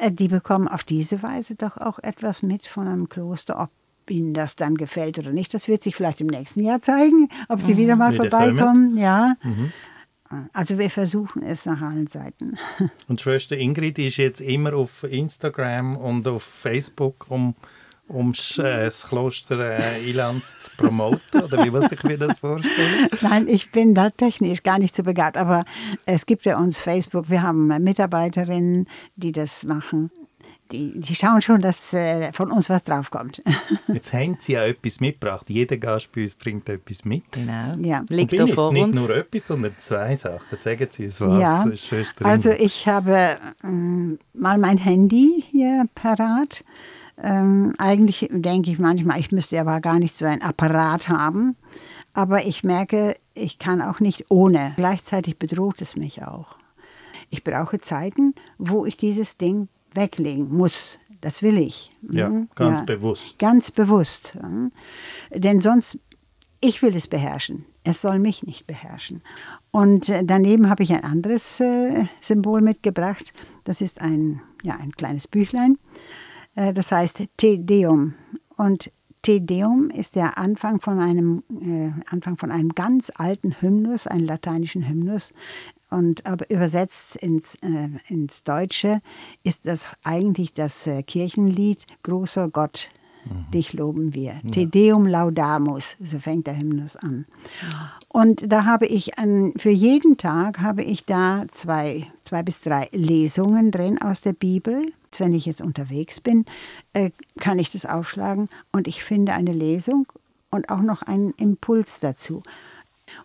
Mhm. 0.00 0.16
Die 0.16 0.28
bekommen 0.28 0.68
auf 0.68 0.84
diese 0.84 1.22
Weise 1.22 1.54
doch 1.54 1.76
auch 1.76 1.98
etwas 1.98 2.42
mit 2.42 2.66
von 2.66 2.86
einem 2.88 3.08
Kloster, 3.08 3.60
ob 3.60 3.70
Ihnen 4.08 4.34
das 4.34 4.56
dann 4.56 4.76
gefällt 4.76 5.18
oder 5.18 5.32
nicht. 5.32 5.54
Das 5.54 5.68
wird 5.68 5.82
sich 5.82 5.94
vielleicht 5.94 6.20
im 6.20 6.26
nächsten 6.26 6.60
Jahr 6.60 6.80
zeigen, 6.80 7.28
ob 7.48 7.60
Sie 7.60 7.74
mhm. 7.74 7.78
wieder 7.78 7.96
mal 7.96 8.12
wieder 8.12 8.30
vorbeikommen. 8.30 8.96
Ja. 8.96 9.34
Mhm. 9.42 9.72
Also 10.52 10.78
wir 10.78 10.90
versuchen 10.90 11.42
es 11.42 11.66
nach 11.66 11.82
allen 11.82 12.06
Seiten. 12.06 12.56
Und 13.08 13.20
Schwester 13.20 13.56
Ingrid 13.56 13.98
ist 13.98 14.16
jetzt 14.16 14.40
immer 14.40 14.74
auf 14.74 15.02
Instagram 15.02 15.96
und 15.96 16.26
auf 16.26 16.42
Facebook, 16.42 17.26
um 17.28 17.54
um 18.12 18.32
äh, 18.58 18.84
das 18.84 19.08
Kloster 19.08 19.58
äh, 19.58 20.08
Ilanz 20.08 20.60
zu 20.60 20.70
promoten? 20.76 21.42
Oder 21.42 21.64
wie 21.64 21.70
muss 21.70 21.90
ich 21.90 22.02
mir 22.04 22.18
das 22.18 22.38
vorstellen? 22.38 23.08
Nein, 23.20 23.48
ich 23.48 23.72
bin 23.72 23.94
da 23.94 24.10
technisch 24.10 24.62
gar 24.62 24.78
nicht 24.78 24.94
so 24.94 25.02
begabt. 25.02 25.36
Aber 25.36 25.64
es 26.06 26.26
gibt 26.26 26.44
ja 26.44 26.58
uns 26.58 26.78
Facebook, 26.78 27.30
wir 27.30 27.42
haben 27.42 27.68
Mitarbeiterinnen, 27.82 28.86
die 29.16 29.32
das 29.32 29.64
machen. 29.64 30.10
Die, 30.70 30.98
die 30.98 31.14
schauen 31.14 31.42
schon, 31.42 31.60
dass 31.60 31.92
äh, 31.92 32.32
von 32.32 32.50
uns 32.50 32.70
was 32.70 32.82
draufkommt. 32.82 33.42
Jetzt 33.88 34.12
haben 34.14 34.38
Sie 34.40 34.54
ja 34.54 34.64
etwas 34.64 35.00
mitgebracht. 35.00 35.44
Jeder 35.48 35.76
Gast 35.76 36.10
bei 36.12 36.22
uns 36.22 36.34
bringt 36.34 36.66
etwas 36.68 37.04
mit. 37.04 37.30
Genau. 37.30 37.76
Ja. 37.78 38.04
Liegt 38.08 38.38
da 38.38 38.46
vor 38.46 38.72
nicht 38.72 38.84
uns. 38.84 38.96
nur 38.96 39.10
etwas, 39.10 39.46
sondern 39.46 39.74
zwei 39.78 40.16
Sachen. 40.16 40.58
Sagen 40.58 40.88
Sie 40.90 41.04
uns 41.04 41.20
was. 41.20 41.40
Ja. 41.40 41.66
Also 42.22 42.50
ich 42.50 42.88
habe 42.88 43.36
ähm, 43.62 44.18
mal 44.32 44.56
mein 44.56 44.78
Handy 44.78 45.44
hier 45.50 45.84
parat. 45.94 46.64
Ähm, 47.18 47.74
eigentlich 47.78 48.28
denke 48.30 48.70
ich 48.70 48.78
manchmal, 48.78 49.20
ich 49.20 49.32
müsste 49.32 49.60
aber 49.60 49.80
gar 49.80 49.98
nicht 49.98 50.16
so 50.16 50.24
ein 50.24 50.42
Apparat 50.42 51.08
haben. 51.08 51.56
Aber 52.14 52.44
ich 52.44 52.62
merke, 52.62 53.16
ich 53.34 53.58
kann 53.58 53.80
auch 53.80 54.00
nicht 54.00 54.26
ohne. 54.30 54.74
Gleichzeitig 54.76 55.38
bedroht 55.38 55.80
es 55.80 55.96
mich 55.96 56.22
auch. 56.22 56.56
Ich 57.30 57.44
brauche 57.44 57.80
Zeiten, 57.80 58.34
wo 58.58 58.84
ich 58.84 58.96
dieses 58.96 59.38
Ding 59.38 59.68
weglegen 59.94 60.54
muss. 60.54 60.98
Das 61.22 61.42
will 61.42 61.56
ich. 61.56 61.90
Ja, 62.10 62.28
mhm. 62.28 62.48
ganz 62.54 62.80
ja, 62.80 62.84
bewusst. 62.84 63.38
Ganz 63.38 63.70
bewusst. 63.70 64.36
Denn 65.30 65.60
sonst, 65.60 65.98
ich 66.60 66.82
will 66.82 66.94
es 66.94 67.08
beherrschen. 67.08 67.64
Es 67.84 68.02
soll 68.02 68.18
mich 68.18 68.42
nicht 68.42 68.66
beherrschen. 68.66 69.22
Und 69.70 70.08
äh, 70.08 70.24
daneben 70.24 70.68
habe 70.68 70.82
ich 70.82 70.92
ein 70.92 71.04
anderes 71.04 71.60
äh, 71.60 72.06
Symbol 72.20 72.60
mitgebracht. 72.60 73.32
Das 73.64 73.80
ist 73.80 74.00
ein, 74.00 74.40
ja, 74.62 74.76
ein 74.76 74.92
kleines 74.92 75.26
Büchlein. 75.26 75.78
Äh, 76.54 76.72
das 76.72 76.92
heißt 76.92 77.22
Te 77.36 77.58
Deum. 77.58 78.14
Und 78.56 78.90
Te 79.22 79.40
Deum 79.40 79.90
ist 79.90 80.16
der 80.16 80.36
Anfang 80.36 80.80
von 80.80 80.98
einem, 80.98 81.42
äh, 81.50 81.92
Anfang 82.10 82.36
von 82.36 82.50
einem 82.50 82.70
ganz 82.70 83.12
alten 83.14 83.54
Hymnus, 83.60 84.06
einen 84.06 84.26
lateinischen 84.26 84.88
Hymnus. 84.88 85.32
Und 85.90 86.24
aber 86.24 86.48
übersetzt 86.50 87.16
ins, 87.16 87.54
äh, 87.56 87.88
ins 88.08 88.44
Deutsche 88.44 89.00
ist 89.44 89.66
das 89.66 89.86
eigentlich 90.02 90.54
das 90.54 90.86
äh, 90.86 91.02
Kirchenlied 91.02 91.86
Großer 92.02 92.48
Gott, 92.48 92.88
mhm. 93.26 93.50
dich 93.52 93.74
loben 93.74 94.14
wir. 94.14 94.40
Ja. 94.42 94.50
Te 94.50 94.66
Deum 94.66 95.06
laudamus, 95.06 95.96
so 96.02 96.18
fängt 96.18 96.46
der 96.46 96.58
Hymnus 96.58 96.96
an. 96.96 97.26
Und 98.08 98.50
da 98.50 98.64
habe 98.64 98.86
ich 98.86 99.18
an, 99.18 99.52
für 99.56 99.70
jeden 99.70 100.16
Tag 100.16 100.60
habe 100.60 100.82
ich 100.82 101.04
da 101.04 101.44
zwei, 101.52 102.06
zwei 102.24 102.42
bis 102.42 102.62
drei 102.62 102.88
Lesungen 102.92 103.70
drin 103.70 104.00
aus 104.00 104.22
der 104.22 104.32
Bibel 104.32 104.86
wenn 105.20 105.32
ich 105.32 105.46
jetzt 105.46 105.60
unterwegs 105.60 106.20
bin, 106.20 106.44
äh, 106.92 107.10
kann 107.40 107.58
ich 107.58 107.70
das 107.70 107.86
aufschlagen 107.86 108.48
und 108.72 108.88
ich 108.88 109.04
finde 109.04 109.32
eine 109.32 109.52
Lesung 109.52 110.06
und 110.50 110.68
auch 110.68 110.80
noch 110.80 111.02
einen 111.02 111.30
Impuls 111.32 112.00
dazu. 112.00 112.42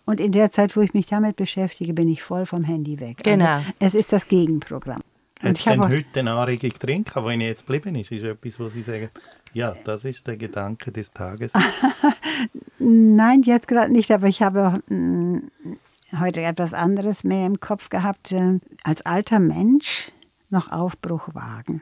Und 0.05 0.19
in 0.19 0.31
der 0.31 0.51
Zeit, 0.51 0.75
wo 0.75 0.81
ich 0.81 0.93
mich 0.93 1.07
damit 1.07 1.35
beschäftige, 1.35 1.93
bin 1.93 2.09
ich 2.09 2.23
voll 2.23 2.45
vom 2.45 2.63
Handy 2.63 2.99
weg. 2.99 3.17
Also 3.25 3.37
genau. 3.37 3.55
Also, 3.55 3.71
es 3.79 3.95
ist 3.95 4.13
das 4.13 4.27
Gegenprogramm. 4.27 5.01
Hat 5.41 5.65
denn 5.65 5.81
heute 5.81 6.19
eine 6.19 6.33
Anregung 6.33 6.71
drin, 6.79 7.05
wo 7.13 7.29
Ihnen 7.29 7.41
jetzt 7.41 7.67
geblieben 7.67 7.95
ist? 7.95 8.11
Ist 8.11 8.23
etwas, 8.23 8.59
wo 8.59 8.67
Sie 8.69 8.81
sagen, 8.81 9.09
ja, 9.53 9.75
das 9.85 10.05
ist 10.05 10.25
der 10.25 10.35
Gedanke 10.35 10.91
des 10.91 11.11
Tages? 11.11 11.53
Nein, 12.79 13.43
jetzt 13.43 13.67
gerade 13.67 13.91
nicht, 13.91 14.11
aber 14.11 14.27
ich 14.27 14.41
habe 14.41 14.81
mh, 14.87 14.97
mm, 14.97 15.49
heute 16.19 16.41
etwas 16.41 16.73
anderes 16.73 17.23
mehr 17.23 17.45
im 17.45 17.59
Kopf 17.59 17.89
gehabt. 17.89 18.31
Äh, 18.31 18.59
als 18.83 19.05
alter 19.05 19.39
Mensch 19.39 20.11
noch 20.49 20.71
Aufbruch 20.71 21.33
wagen. 21.33 21.81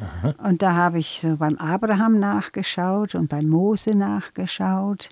Aha. 0.00 0.34
Und 0.48 0.62
da 0.62 0.74
habe 0.74 0.98
ich 0.98 1.20
so 1.20 1.36
beim 1.36 1.56
Abraham 1.56 2.18
nachgeschaut 2.18 3.14
und 3.14 3.28
bei 3.28 3.42
Mose 3.42 3.94
nachgeschaut 3.94 5.08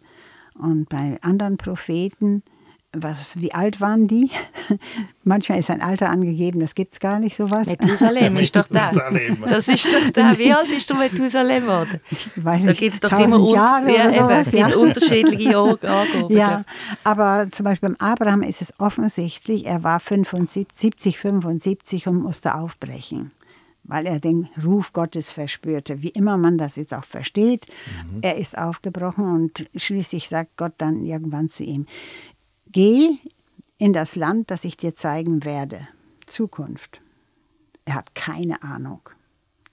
und 0.54 0.88
bei 0.88 1.18
anderen 1.22 1.56
Propheten 1.56 2.42
was, 2.94 3.40
wie 3.40 3.52
alt 3.52 3.80
waren 3.80 4.06
die? 4.06 4.30
Manchmal 5.24 5.58
ist 5.58 5.70
ein 5.70 5.80
Alter 5.80 6.10
angegeben, 6.10 6.60
das 6.60 6.74
gibt 6.74 6.92
es 6.92 7.00
gar 7.00 7.18
nicht 7.18 7.36
sowas. 7.36 7.66
Methusalem 7.66 8.36
ist 8.36 8.54
doch 8.54 8.66
da. 8.68 8.92
Das 9.48 9.68
ist 9.68 9.86
doch 9.86 10.10
da. 10.12 10.38
Wie 10.38 10.52
alt 10.52 10.68
ist 10.68 10.90
du 10.90 10.94
Methusalem 10.94 11.62
geworden? 11.62 12.00
Ich 12.10 12.44
weiß 12.44 12.64
da 12.66 12.72
gibt 12.72 12.94
es 12.94 13.00
doch 13.00 13.18
immer 13.18 13.52
Jahre 13.52 13.94
ja, 13.94 14.08
oder 14.08 14.44
sowas, 14.44 14.48
eben, 14.48 14.68
ja. 14.68 14.76
unterschiedliche 14.76 15.56
Angaben. 15.58 16.32
Ja, 16.34 16.64
aber 17.02 17.48
zum 17.50 17.64
Beispiel 17.64 17.90
beim 17.90 17.98
Abraham 17.98 18.42
ist 18.42 18.60
es 18.60 18.78
offensichtlich, 18.78 19.64
er 19.64 19.82
war 19.82 19.98
75, 19.98 21.18
75 21.18 22.06
und 22.08 22.22
musste 22.22 22.54
aufbrechen 22.54 23.32
weil 23.84 24.06
er 24.06 24.20
den 24.20 24.48
Ruf 24.64 24.92
Gottes 24.92 25.32
verspürte. 25.32 26.02
Wie 26.02 26.10
immer 26.10 26.36
man 26.36 26.56
das 26.56 26.76
jetzt 26.76 26.94
auch 26.94 27.04
versteht, 27.04 27.66
mhm. 28.12 28.20
er 28.22 28.36
ist 28.36 28.56
aufgebrochen 28.56 29.24
und 29.24 29.68
schließlich 29.74 30.28
sagt 30.28 30.56
Gott 30.56 30.74
dann 30.78 31.04
irgendwann 31.04 31.48
zu 31.48 31.64
ihm, 31.64 31.86
Geh 32.72 33.18
in 33.78 33.92
das 33.92 34.16
Land, 34.16 34.50
das 34.50 34.64
ich 34.64 34.76
dir 34.76 34.94
zeigen 34.94 35.44
werde. 35.44 35.88
Zukunft. 36.26 37.00
Er 37.84 37.94
hat 37.96 38.14
keine 38.14 38.62
Ahnung. 38.62 39.00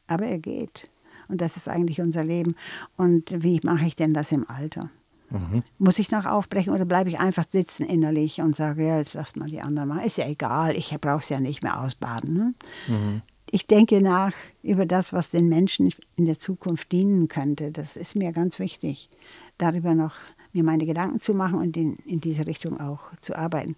Aber 0.08 0.26
er 0.26 0.40
geht. 0.40 0.90
Und 1.28 1.42
das 1.42 1.58
ist 1.58 1.70
eigentlich 1.70 2.02
unser 2.02 2.24
Leben. 2.24 2.56
Und 2.98 3.44
wie 3.44 3.60
mache 3.64 3.86
ich 3.86 3.96
denn 3.96 4.14
das 4.14 4.32
im 4.32 4.50
Alter? 4.50 4.90
Mhm. 5.30 5.64
Muss 5.78 6.00
ich 6.00 6.12
noch 6.12 6.26
aufbrechen 6.26 6.74
oder 6.74 6.86
bleibe 6.86 7.10
ich 7.10 7.20
einfach 7.20 7.46
sitzen 7.48 7.86
innerlich 7.86 8.42
und 8.42 8.56
sage, 8.56 8.86
ja, 8.86 8.98
jetzt 8.98 9.14
lass 9.14 9.36
mal 9.36 9.48
die 9.48 9.62
anderen 9.62 9.90
machen. 9.90 10.04
Ist 10.04 10.18
ja 10.18 10.28
egal, 10.28 10.76
ich 10.76 10.90
brauche 11.00 11.20
es 11.20 11.30
ja 11.30 11.40
nicht 11.40 11.62
mehr 11.62 11.82
ausbaden. 11.82 12.34
Ne? 12.34 12.54
Mhm. 12.88 13.22
Ich 13.52 13.68
denke 13.68 14.02
nach 14.02 14.34
über 14.64 14.86
das, 14.86 15.14
was 15.14 15.30
den 15.30 15.48
Menschen 15.48 15.92
in 16.16 16.26
der 16.26 16.40
Zukunft 16.40 16.92
dienen 16.92 17.28
könnte. 17.28 17.72
Das 17.72 17.96
ist 17.96 18.16
mir 18.16 18.32
ganz 18.32 18.60
wichtig, 18.60 19.10
darüber 19.58 19.94
noch 19.94 20.14
mir 20.54 20.64
meine 20.64 20.86
Gedanken 20.86 21.20
zu 21.20 21.34
machen 21.34 21.60
und 21.60 21.78
in, 21.78 21.98
in 22.06 22.20
diese 22.20 22.48
Richtung 22.48 22.80
auch 22.80 23.00
zu 23.20 23.38
arbeiten. 23.38 23.76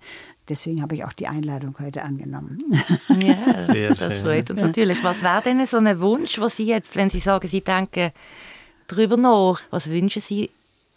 Deswegen 0.47 0.81
habe 0.81 0.95
ich 0.95 1.03
auch 1.03 1.13
die 1.13 1.27
Einladung 1.27 1.75
heute 1.79 2.03
angenommen. 2.03 2.59
Ja, 3.23 3.35
Sehr 3.71 3.95
das 3.95 4.15
schön. 4.15 4.23
freut 4.23 4.51
uns 4.51 4.61
natürlich. 4.61 5.03
Was 5.03 5.21
wäre 5.21 5.41
denn 5.41 5.65
so 5.65 5.77
ein 5.77 5.99
Wunsch, 5.99 6.39
was 6.39 6.55
Sie 6.55 6.65
jetzt, 6.65 6.95
wenn 6.95 7.09
Sie 7.09 7.19
sagen, 7.19 7.47
Sie 7.47 7.61
denken 7.61 8.11
darüber 8.87 9.17
nach, 9.17 9.61
was 9.69 9.89
wünschen 9.89 10.21
Sie 10.21 10.49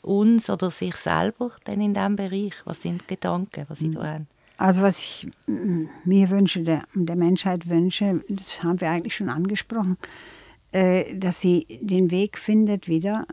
uns 0.03 0.51
oder 0.51 0.71
sich 0.71 0.97
selber 0.97 1.51
denn 1.67 1.81
in 1.81 1.95
diesem 1.95 2.17
Bereich? 2.17 2.55
Was 2.65 2.83
sind 2.83 3.09
Gedanken, 3.09 3.65
was 3.69 3.81
Sie 3.81 3.91
da 3.91 4.05
haben? 4.05 4.27
Also 4.57 4.83
was 4.83 4.99
ich 4.99 5.27
mir 5.47 6.31
wünsche, 6.31 6.61
der, 6.61 6.85
der 6.95 7.17
Menschheit 7.17 7.69
wünsche, 7.69 8.23
das 8.29 8.63
haben 8.63 8.81
wir 8.81 8.91
eigentlich 8.91 9.17
schon 9.17 9.29
angesprochen, 9.29 9.99
äh, 10.71 11.17
dass 11.17 11.41
sie 11.41 11.67
den 11.81 12.11
Weg 12.11 12.39
findet, 12.39 12.89
wieder 12.89 13.27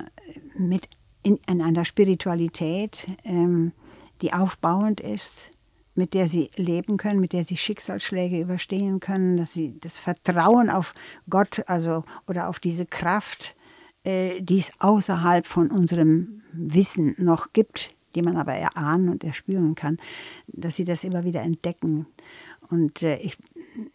mit 0.58 0.88
in, 1.23 1.39
in 1.47 1.62
einer 1.62 1.86
Spiritualität, 1.86 3.07
ähm, 3.23 3.73
die 4.21 4.34
aufbauend 4.34 5.01
ist, 5.01 5.51
mit 5.95 6.13
der 6.13 6.27
sie 6.27 6.49
leben 6.55 6.97
können, 6.97 7.19
mit 7.19 7.34
der 7.34 7.43
sie 7.43 7.57
Schicksalsschläge 7.57 8.39
überstehen 8.39 8.99
können, 8.99 9.38
dass 9.38 9.53
sie 9.53 9.77
das 9.79 9.99
Vertrauen 9.99 10.69
auf 10.69 10.93
Gott, 11.29 11.63
also 11.67 12.03
oder 12.27 12.47
auf 12.47 12.60
diese 12.60 12.86
Kraft, 12.86 13.53
äh, 14.03 14.41
die 14.41 14.60
es 14.60 14.71
außerhalb 14.79 15.45
von 15.45 15.69
unserem 15.69 16.41
Wissen 16.53 17.15
noch 17.17 17.53
gibt, 17.53 17.95
die 18.15 18.21
man 18.21 18.38
aber 18.38 18.53
erahnen 18.53 19.10
und 19.10 19.23
erspüren 19.23 19.75
kann, 19.75 19.97
dass 20.47 20.75
sie 20.75 20.86
das 20.86 21.03
immer 21.03 21.23
wieder 21.23 21.41
entdecken. 21.41 22.07
Und 22.71 23.03
äh, 23.03 23.17
ich 23.17 23.38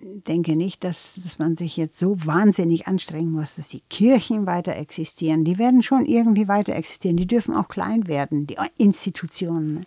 denke 0.01 0.53
nicht, 0.53 0.85
dass, 0.85 1.15
dass 1.25 1.39
man 1.39 1.57
sich 1.57 1.79
jetzt 1.79 1.99
so 1.99 2.27
wahnsinnig 2.27 2.87
anstrengen 2.87 3.33
muss, 3.33 3.57
dass 3.57 3.71
die 3.71 3.81
Kirchen 3.89 4.45
weiter 4.45 4.77
existieren. 4.77 5.45
Die 5.45 5.57
werden 5.57 5.83
schon 5.83 6.05
irgendwie 6.05 6.47
weiter 6.47 6.77
existieren. 6.77 7.17
Die 7.17 7.27
dürfen 7.27 7.55
auch 7.55 7.69
klein 7.69 8.07
werden, 8.07 8.47
die 8.47 8.59
Institutionen. 8.77 9.87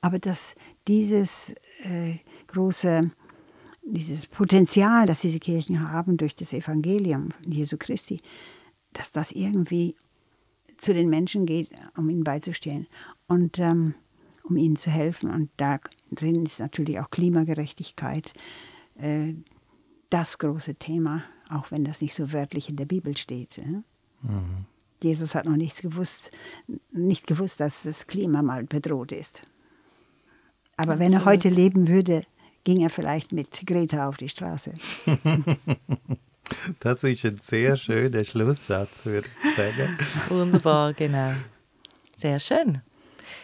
Aber 0.00 0.18
dass 0.18 0.54
dieses 0.88 1.54
äh, 1.84 2.16
große, 2.46 3.10
dieses 3.82 4.26
Potenzial, 4.28 5.06
das 5.06 5.20
diese 5.20 5.38
Kirchen 5.38 5.92
haben 5.92 6.16
durch 6.16 6.34
das 6.34 6.54
Evangelium 6.54 7.34
Jesu 7.46 7.76
Christi, 7.78 8.22
dass 8.94 9.12
das 9.12 9.32
irgendwie 9.32 9.94
zu 10.78 10.94
den 10.94 11.10
Menschen 11.10 11.44
geht, 11.44 11.68
um 11.98 12.08
ihnen 12.08 12.24
beizustehen. 12.24 12.86
Und 13.28 13.58
ähm, 13.58 13.94
um 14.44 14.56
ihnen 14.56 14.76
zu 14.76 14.90
helfen. 14.90 15.30
Und 15.30 15.50
da 15.56 15.80
drin 16.10 16.44
ist 16.44 16.60
natürlich 16.60 16.98
auch 17.00 17.10
Klimagerechtigkeit 17.10 18.32
äh, 18.98 19.34
das 20.10 20.38
große 20.38 20.74
Thema, 20.74 21.24
auch 21.48 21.70
wenn 21.70 21.84
das 21.84 22.02
nicht 22.02 22.14
so 22.14 22.32
wörtlich 22.32 22.68
in 22.68 22.76
der 22.76 22.86
Bibel 22.86 23.16
steht. 23.16 23.58
Mhm. 23.58 24.66
Jesus 25.02 25.34
hat 25.34 25.46
noch 25.46 25.56
nichts 25.56 25.80
gewusst, 25.80 26.30
nicht 26.92 27.26
gewusst, 27.26 27.60
dass 27.60 27.82
das 27.82 28.06
Klima 28.06 28.42
mal 28.42 28.64
bedroht 28.64 29.12
ist. 29.12 29.42
Aber 30.76 30.98
wenn 30.98 31.12
er 31.12 31.24
heute 31.24 31.48
leben 31.48 31.88
würde, 31.88 32.24
ging 32.64 32.80
er 32.80 32.90
vielleicht 32.90 33.32
mit 33.32 33.50
Greta 33.66 34.08
auf 34.08 34.16
die 34.16 34.28
Straße. 34.28 34.74
Das 36.80 37.02
ist 37.02 37.24
ein 37.24 37.38
sehr 37.40 37.76
schöner 37.76 38.24
Schlusssatz, 38.24 39.06
würde 39.06 39.28
ich 39.42 39.56
sagen. 39.56 39.98
Wunderbar, 40.28 40.92
genau. 40.92 41.32
Sehr 42.18 42.38
schön. 42.40 42.82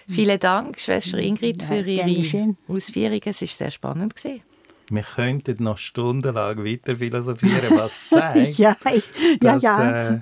Vielen 0.08 0.38
Dank, 0.38 0.80
Schwester 0.80 1.18
Ingrid, 1.18 1.62
für 1.62 1.80
Ihre 1.80 2.56
Ausführungen. 2.68 3.22
Es 3.24 3.40
war 3.40 3.48
sehr 3.48 3.70
spannend. 3.70 4.16
Gewesen. 4.16 4.42
Wir 4.90 5.02
könnten 5.02 5.62
noch 5.62 5.76
stundenlang 5.76 6.64
weiter 6.64 6.96
philosophieren, 6.96 7.76
was 7.76 8.08
zeigt, 8.08 8.56
ja, 8.56 8.76
dass, 9.40 9.62
ja. 9.62 10.12
Äh, 10.14 10.20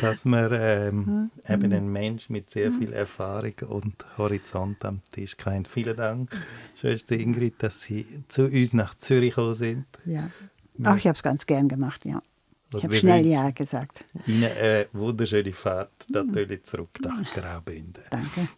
dass 0.00 0.24
man 0.26 0.50
ähm, 0.52 1.30
eben 1.48 1.72
einen 1.72 1.90
Mensch 1.90 2.28
mit 2.28 2.50
sehr 2.50 2.70
viel 2.70 2.92
Erfahrung 2.92 3.54
und 3.66 4.04
Horizont 4.18 4.84
am 4.84 5.00
Tisch 5.10 5.36
kennt. 5.36 5.68
Vielen 5.68 5.96
Dank, 5.96 6.30
Schwester 6.74 7.16
Ingrid, 7.16 7.62
dass 7.62 7.82
Sie 7.82 8.06
zu 8.28 8.44
uns 8.44 8.74
nach 8.74 8.94
Zürich 8.94 9.30
gekommen 9.30 9.54
sind. 9.54 9.86
Ja. 10.04 10.28
Ach, 10.82 10.96
ich 10.96 11.06
habe 11.06 11.16
es 11.16 11.22
ganz 11.22 11.46
gern 11.46 11.68
gemacht, 11.68 12.04
ja. 12.04 12.20
Ich 12.76 12.82
habe 12.82 12.96
schnell 12.96 13.24
Ja 13.24 13.50
gesagt. 13.50 14.04
Ihnen 14.26 14.50
eine 14.50 14.86
wunderschöne 14.92 15.52
Fahrt 15.52 16.06
natürlich 16.10 16.64
zurück 16.64 16.98
nach 17.00 17.32
Graubünden. 17.32 18.02
Danke. 18.10 18.48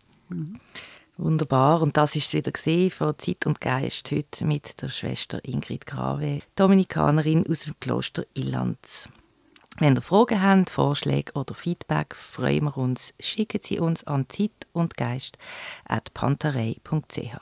Wunderbar. 1.16 1.80
Und 1.80 1.96
das 1.96 2.14
ist 2.14 2.26
es 2.26 2.34
wieder 2.34 2.52
von 2.90 3.18
Zeit 3.18 3.46
und 3.46 3.60
Geist 3.60 4.10
heute 4.10 4.44
mit 4.44 4.82
der 4.82 4.88
Schwester 4.88 5.40
Ingrid 5.44 5.86
Grave, 5.86 6.42
Dominikanerin 6.56 7.46
aus 7.48 7.60
dem 7.60 7.74
Kloster 7.80 8.24
Illanz. 8.34 9.08
Wenn 9.78 9.94
ihr 9.94 10.02
Fragen 10.02 10.42
habt, 10.42 10.70
Vorschläge 10.70 11.32
oder 11.32 11.54
Feedback, 11.54 12.14
freuen 12.14 12.64
wir 12.64 12.76
uns. 12.78 13.12
Schicken 13.20 13.60
Sie 13.62 13.78
uns 13.78 14.04
an 14.04 14.26
Zeit 14.28 14.66
und 14.72 14.96
Geist 14.96 15.38
at 15.86 16.12
pantarei.ch. 16.14 17.36